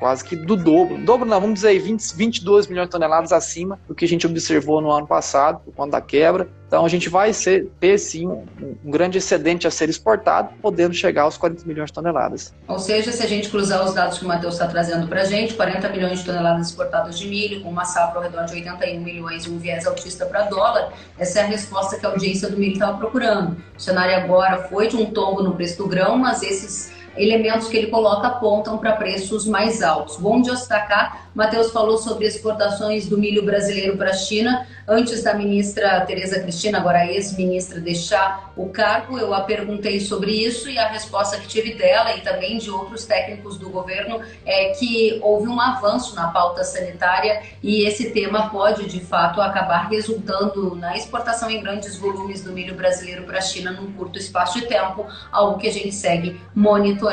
[0.00, 0.96] quase que do dobro.
[1.04, 4.26] Dobro não, vamos dizer aí, 20, 22 milhões de toneladas acima do que a gente
[4.26, 6.48] observou no ano passado, por conta da quebra.
[6.66, 8.44] Então a gente vai ser, ter sim um,
[8.84, 12.54] um, grande excedente a ser exportado, podendo chegar aos 40 milhões de toneladas.
[12.66, 15.24] Ou seja, se a gente cruzar os dados que o Matheus está trazendo para a
[15.24, 19.00] gente, 40 milhões de toneladas exportadas de milho, com uma safra ao redor de 81
[19.00, 22.56] milhões e um viés altista para dólar, essa é a resposta que a audiência do
[22.56, 23.56] milho estava procurando.
[23.76, 27.76] O cenário agora foi de um tombo no preço do grão, mas esses elementos que
[27.76, 30.16] ele coloca apontam para preços mais altos.
[30.16, 34.66] Bom destacar, Matheus falou sobre exportações do milho brasileiro para a China.
[34.88, 40.68] Antes da ministra Tereza Cristina, agora ex-ministra, deixar o cargo, eu a perguntei sobre isso
[40.68, 45.20] e a resposta que tive dela e também de outros técnicos do governo é que
[45.22, 50.96] houve um avanço na pauta sanitária e esse tema pode, de fato, acabar resultando na
[50.96, 55.06] exportação em grandes volumes do milho brasileiro para a China num curto espaço de tempo,
[55.30, 57.09] algo que a gente segue monitorando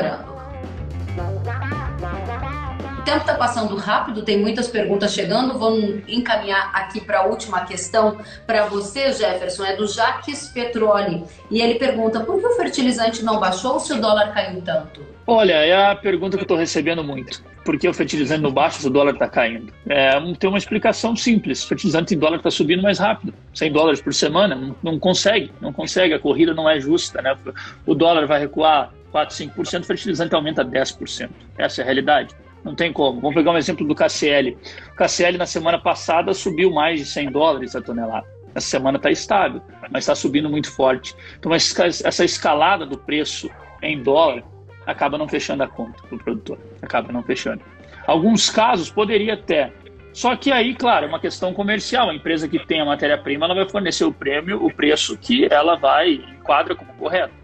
[3.08, 5.58] tempo está passando rápido, tem muitas perguntas chegando.
[5.58, 9.64] Vamos encaminhar aqui para a última questão para você, Jefferson.
[9.64, 11.24] É do Jaques Petroli.
[11.50, 15.00] E ele pergunta: por que o fertilizante não baixou se o dólar caiu tanto?
[15.26, 17.42] Olha, é a pergunta que eu estou recebendo muito.
[17.64, 19.72] Por que o fertilizante não baixa se o dólar está caindo?
[19.86, 21.64] É, tem uma explicação simples.
[21.64, 23.34] O fertilizante em dólar está subindo mais rápido.
[23.54, 25.52] 100 dólares por semana, não, não consegue.
[25.60, 26.14] Não consegue.
[26.14, 27.20] A corrida não é justa.
[27.20, 27.36] Né?
[27.84, 31.30] O dólar vai recuar 4, 5%, o fertilizante aumenta 10%.
[31.56, 32.34] Essa é a realidade.
[32.64, 33.20] Não tem como.
[33.20, 34.56] Vamos pegar um exemplo do KCL.
[34.92, 38.26] O KCL na semana passada subiu mais de 100 dólares a tonelada.
[38.54, 41.14] Essa semana está estável, mas está subindo muito forte.
[41.38, 43.48] Então essa escalada do preço
[43.82, 44.42] em dólar
[44.86, 46.58] acaba não fechando a conta do produtor.
[46.82, 47.62] Acaba não fechando.
[48.06, 49.72] Alguns casos poderia até.
[50.12, 52.10] Só que aí, claro, é uma questão comercial.
[52.10, 55.76] A empresa que tem a matéria-prima, ela vai fornecer o prêmio, o preço que ela
[55.76, 57.34] vai enquadra como correto.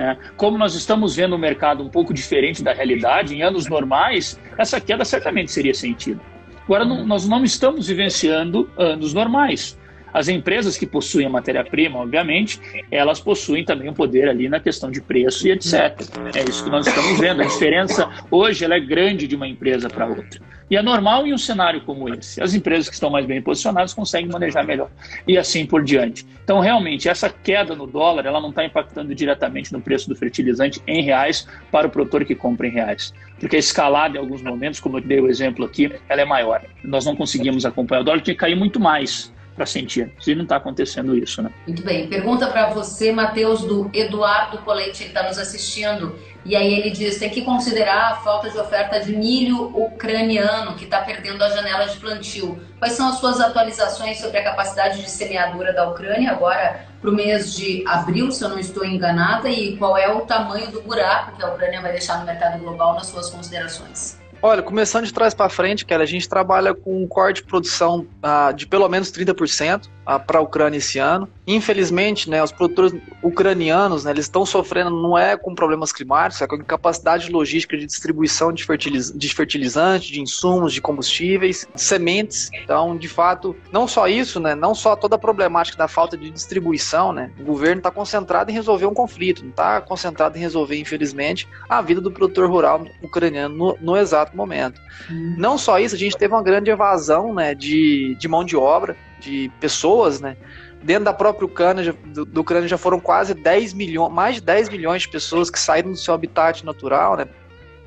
[0.00, 0.16] Né?
[0.34, 4.80] Como nós estamos vendo um mercado um pouco diferente da realidade, em anos normais, essa
[4.80, 6.18] queda certamente seria sentida.
[6.64, 9.78] Agora, não, nós não estamos vivenciando anos normais.
[10.12, 14.90] As empresas que possuem a matéria-prima, obviamente, elas possuem também um poder ali na questão
[14.90, 16.00] de preço e etc.
[16.34, 17.42] É isso que nós estamos vendo.
[17.42, 20.40] A diferença hoje ela é grande de uma empresa para outra.
[20.70, 22.40] E é normal em um cenário como esse.
[22.40, 24.88] As empresas que estão mais bem posicionadas conseguem manejar melhor.
[25.26, 26.24] E assim por diante.
[26.44, 30.80] Então, realmente, essa queda no dólar, ela não está impactando diretamente no preço do fertilizante
[30.86, 33.12] em reais para o produtor que compra em reais.
[33.40, 36.62] Porque a escalada, em alguns momentos, como eu dei o exemplo aqui, ela é maior.
[36.84, 38.02] Nós não conseguimos acompanhar.
[38.02, 40.10] O dólar tinha que cair muito mais para sentir.
[40.26, 41.50] E não está acontecendo isso, né?
[41.66, 42.08] Muito bem.
[42.08, 46.16] Pergunta para você, Matheus, do Eduardo Colete, ele está nos assistindo.
[46.46, 50.84] E aí ele diz: tem que considerar a falta de oferta de milho ucraniano, que
[50.84, 52.58] está perdendo a janela de plantio.
[52.78, 57.12] Quais são as suas atualizações sobre a capacidade de semeadura da Ucrânia agora para o
[57.12, 61.36] mês de abril, se eu não estou enganada, e qual é o tamanho do buraco
[61.36, 64.19] que a Ucrânia vai deixar no mercado global nas suas considerações?
[64.42, 68.06] Olha, começando de trás para frente, cara, a gente trabalha com um corte de produção
[68.24, 71.28] uh, de pelo menos 30% uh, para a Ucrânia esse ano.
[71.46, 76.46] Infelizmente, né, os produtores ucranianos, né, eles estão sofrendo não é com problemas climáticos, é
[76.46, 82.50] com incapacidade logística de distribuição de, fertiliz de fertilizantes, de insumos, de combustíveis, de sementes.
[82.52, 86.30] Então, de fato, não só isso, né, não só toda a problemática da falta de
[86.30, 90.78] distribuição, né, o governo está concentrado em resolver um conflito, não está concentrado em resolver,
[90.78, 94.80] infelizmente, a vida do produtor rural ucraniano no, no exato momento.
[95.10, 95.34] Hum.
[95.36, 98.96] Não só isso, a gente teve uma grande evasão né, de, de mão de obra,
[99.20, 100.36] de pessoas, né?
[100.82, 105.02] Dentro da própria Ucrânia, do, Ucrânia já foram quase 10 milhões, mais de 10 milhões
[105.02, 107.26] de pessoas que saíram do seu habitat natural, né?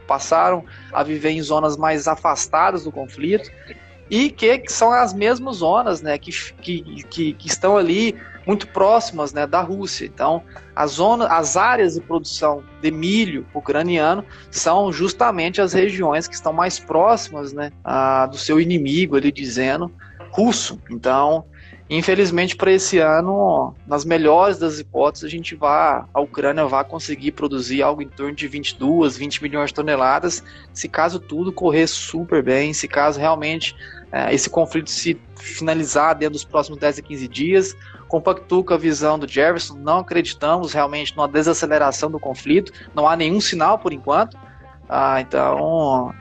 [0.08, 3.50] Passaram a viver em zonas mais afastadas do conflito
[4.10, 6.18] e que, que são as mesmas zonas, né?
[6.18, 8.16] Que, que, que, que estão ali
[8.46, 10.06] muito próximas né, da Rússia.
[10.06, 10.44] Então,
[10.76, 16.54] as, zonas, as áreas de produção de milho ucraniano são justamente as regiões que estão
[16.54, 19.92] mais próximas né, a, do seu inimigo, ele dizendo,
[20.34, 20.82] russo.
[20.90, 21.46] Então,
[21.88, 27.34] infelizmente para esse ano, nas melhores das hipóteses, a gente vai, a Ucrânia vai conseguir
[27.34, 32.42] produzir algo em torno de 22, 20 milhões de toneladas, se caso tudo correr super
[32.42, 33.76] bem, se caso realmente
[34.12, 37.78] é, esse conflito se finalizar dentro dos próximos 10 a 15 dias,
[38.08, 43.16] compactuo com a visão do Jefferson, não acreditamos realmente numa desaceleração do conflito, não há
[43.16, 44.36] nenhum sinal por enquanto.
[44.90, 46.14] Ah, então,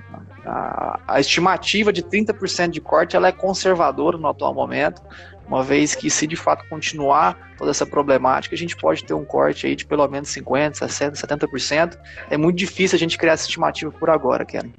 [0.44, 5.02] a, a, estimativa de 30% de corte ela é conservadora no atual momento,
[5.46, 9.24] uma vez que se de fato continuar toda essa problemática, a gente pode ter um
[9.24, 11.98] corte aí de pelo menos 50%, 60%, 70%.
[12.30, 14.74] É muito difícil a gente criar essa estimativa por agora, Kellen.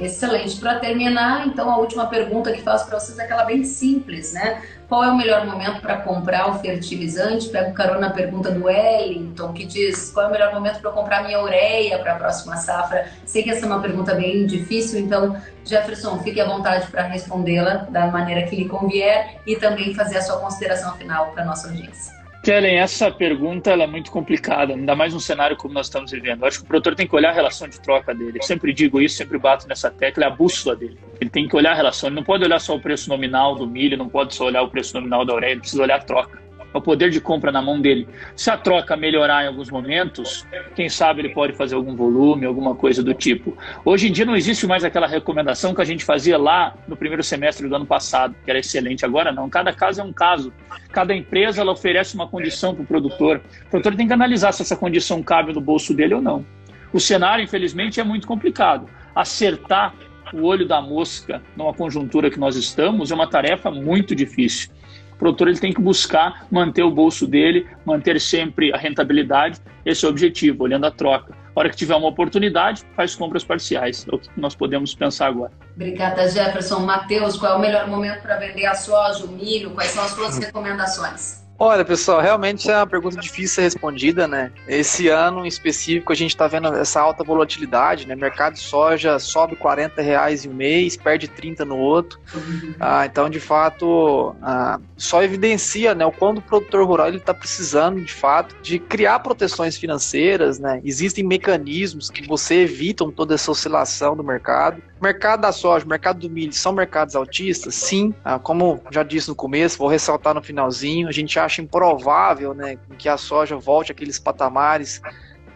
[0.00, 0.56] Excelente.
[0.60, 4.62] Para terminar, então, a última pergunta que faço para vocês é aquela bem simples, né?
[4.88, 7.50] Qual é o melhor momento para comprar o fertilizante?
[7.50, 11.24] Pego carona na pergunta do Wellington, que diz qual é o melhor momento para comprar
[11.24, 13.06] minha ureia para a próxima safra.
[13.26, 17.86] Sei que essa é uma pergunta bem difícil, então, Jefferson, fique à vontade para respondê-la
[17.90, 21.68] da maneira que lhe convier e também fazer a sua consideração final para a nossa
[21.68, 22.17] audiência.
[22.42, 26.42] Kellen, essa pergunta é muito complicada, ainda mais num cenário como nós estamos vivendo.
[26.42, 28.38] Eu acho que o produtor tem que olhar a relação de troca dele.
[28.38, 30.96] Eu sempre digo isso, sempre bato nessa tecla, é a bússola dele.
[31.20, 33.66] Ele tem que olhar a relação, ele não pode olhar só o preço nominal do
[33.66, 36.47] milho, não pode só olhar o preço nominal da ureia, ele precisa olhar a troca
[36.72, 38.08] o poder de compra na mão dele.
[38.36, 42.74] Se a troca melhorar em alguns momentos, quem sabe ele pode fazer algum volume, alguma
[42.74, 43.56] coisa do tipo.
[43.84, 47.22] Hoje em dia não existe mais aquela recomendação que a gente fazia lá no primeiro
[47.22, 49.04] semestre do ano passado, que era excelente.
[49.04, 50.52] Agora não, cada caso é um caso.
[50.90, 53.40] Cada empresa ela oferece uma condição para o produtor.
[53.66, 56.44] O produtor tem que analisar se essa condição cabe no bolso dele ou não.
[56.92, 58.88] O cenário, infelizmente, é muito complicado.
[59.14, 59.94] Acertar
[60.32, 64.70] o olho da mosca numa conjuntura que nós estamos é uma tarefa muito difícil.
[65.18, 69.60] O produtor ele tem que buscar manter o bolso dele, manter sempre a rentabilidade.
[69.84, 71.34] Esse é o objetivo, olhando a troca.
[71.56, 74.06] A hora que tiver uma oportunidade, faz compras parciais.
[74.08, 75.50] É o que nós podemos pensar agora.
[75.74, 76.86] Obrigada, Jefferson.
[76.86, 79.72] Matheus, qual é o melhor momento para vender a soja, o milho?
[79.72, 81.47] Quais são as suas recomendações?
[81.60, 84.52] Olha, pessoal, realmente é uma pergunta difícil ser respondida, né?
[84.68, 88.14] Esse ano em específico a gente está vendo essa alta volatilidade, né?
[88.14, 92.20] Mercado de soja sobe 40 reais em um mês, perde 30 no outro.
[92.32, 92.74] Uhum.
[92.78, 98.00] Ah, então, de fato, ah, só evidencia né, o quanto o produtor rural está precisando,
[98.00, 100.80] de fato, de criar proteções financeiras, né?
[100.84, 104.80] Existem mecanismos que você evitam toda essa oscilação do mercado.
[105.02, 107.74] Mercado da soja, mercado do milho são mercados altistas?
[107.74, 108.14] Sim.
[108.24, 112.78] Ah, como já disse no começo, vou ressaltar no finalzinho, a gente acha improvável né,
[112.98, 115.00] que a soja volte àqueles patamares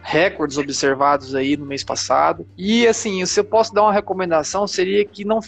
[0.03, 2.45] recordes observados aí no mês passado.
[2.57, 5.39] E assim, se eu posso dar uma recomendação, seria que não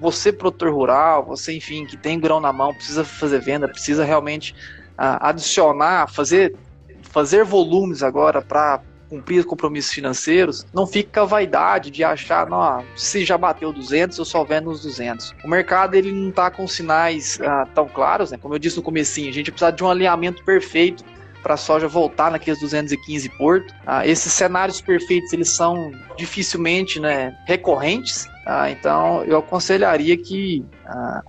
[0.00, 4.52] você produtor rural, você enfim, que tem grão na mão, precisa fazer venda, precisa realmente
[4.92, 6.56] uh, adicionar, fazer
[7.02, 12.84] fazer volumes agora para cumprir os compromissos financeiros, não fica a vaidade de achar, não,
[12.96, 15.34] se já bateu 200, eu só vendo os 200.
[15.44, 18.38] O mercado ele não está com sinais ah, tão claros, né?
[18.38, 21.04] Como eu disse no comecinho, a gente precisa de um alinhamento perfeito
[21.42, 23.74] para a soja voltar naqueles 215 porto.
[23.86, 28.26] Ah, esses cenários perfeitos eles são dificilmente né, recorrentes.
[28.46, 31.22] Ah, então eu aconselharia que ah,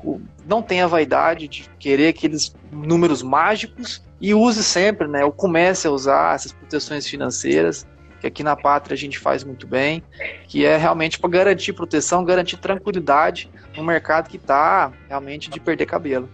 [0.46, 5.92] não tenha vaidade de querer aqueles números mágicos e use sempre, né, ou comece a
[5.92, 7.88] usar essas proteções financeiras,
[8.20, 10.04] que aqui na pátria a gente faz muito bem,
[10.48, 15.86] que é realmente para garantir proteção, garantir tranquilidade no mercado que está realmente de perder
[15.86, 16.30] cabelo.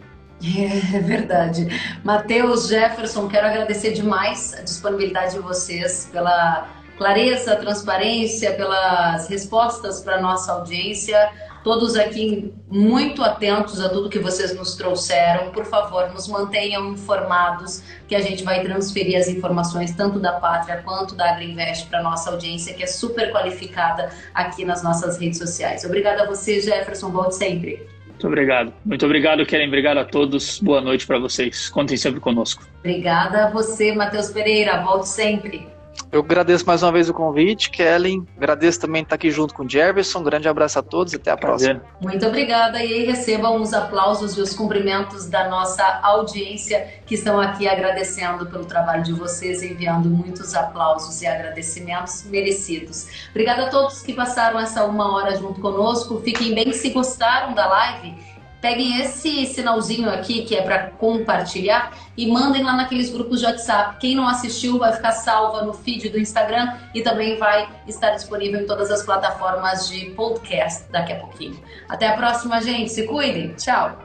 [0.93, 1.67] É verdade.
[2.03, 6.67] Matheus, Jefferson, quero agradecer demais a disponibilidade de vocês pela
[6.97, 11.17] clareza, transparência, pelas respostas para nossa audiência
[11.66, 15.49] todos aqui muito atentos a tudo que vocês nos trouxeram.
[15.49, 20.84] Por favor, nos mantenham informados, que a gente vai transferir as informações tanto da Pátria
[20.84, 25.84] quanto da Agriinvest para nossa audiência, que é super qualificada aqui nas nossas redes sociais.
[25.84, 27.09] Obrigada a você, Jefferson.
[27.09, 27.84] Volte sempre.
[28.09, 28.72] Muito obrigado.
[28.86, 29.68] Muito obrigado, Keren.
[29.68, 30.59] Obrigado a todos.
[30.59, 31.68] Boa noite para vocês.
[31.70, 32.63] Contem sempre conosco.
[32.78, 34.84] Obrigada a você, Matheus Pereira.
[34.84, 35.74] Volte sempre.
[36.11, 38.25] Eu agradeço mais uma vez o convite, Kellen.
[38.37, 40.19] Agradeço também estar aqui junto com o Jefferson.
[40.19, 41.79] Um grande abraço a todos e até a Prazer.
[41.79, 41.97] próxima.
[42.01, 47.67] Muito obrigada e recebam os aplausos e os cumprimentos da nossa audiência que estão aqui
[47.67, 53.27] agradecendo pelo trabalho de vocês, enviando muitos aplausos e agradecimentos merecidos.
[53.31, 56.21] Obrigada a todos que passaram essa uma hora junto conosco.
[56.23, 58.34] Fiquem bem se gostaram da live
[58.66, 63.97] peguem esse sinalzinho aqui que é para compartilhar e mandem lá naqueles grupos de WhatsApp.
[63.99, 68.59] Quem não assistiu vai ficar salva no feed do Instagram e também vai estar disponível
[68.61, 71.61] em todas as plataformas de podcast daqui a pouquinho.
[71.88, 72.91] Até a próxima, gente.
[72.91, 73.53] Se cuidem.
[73.53, 74.05] Tchau.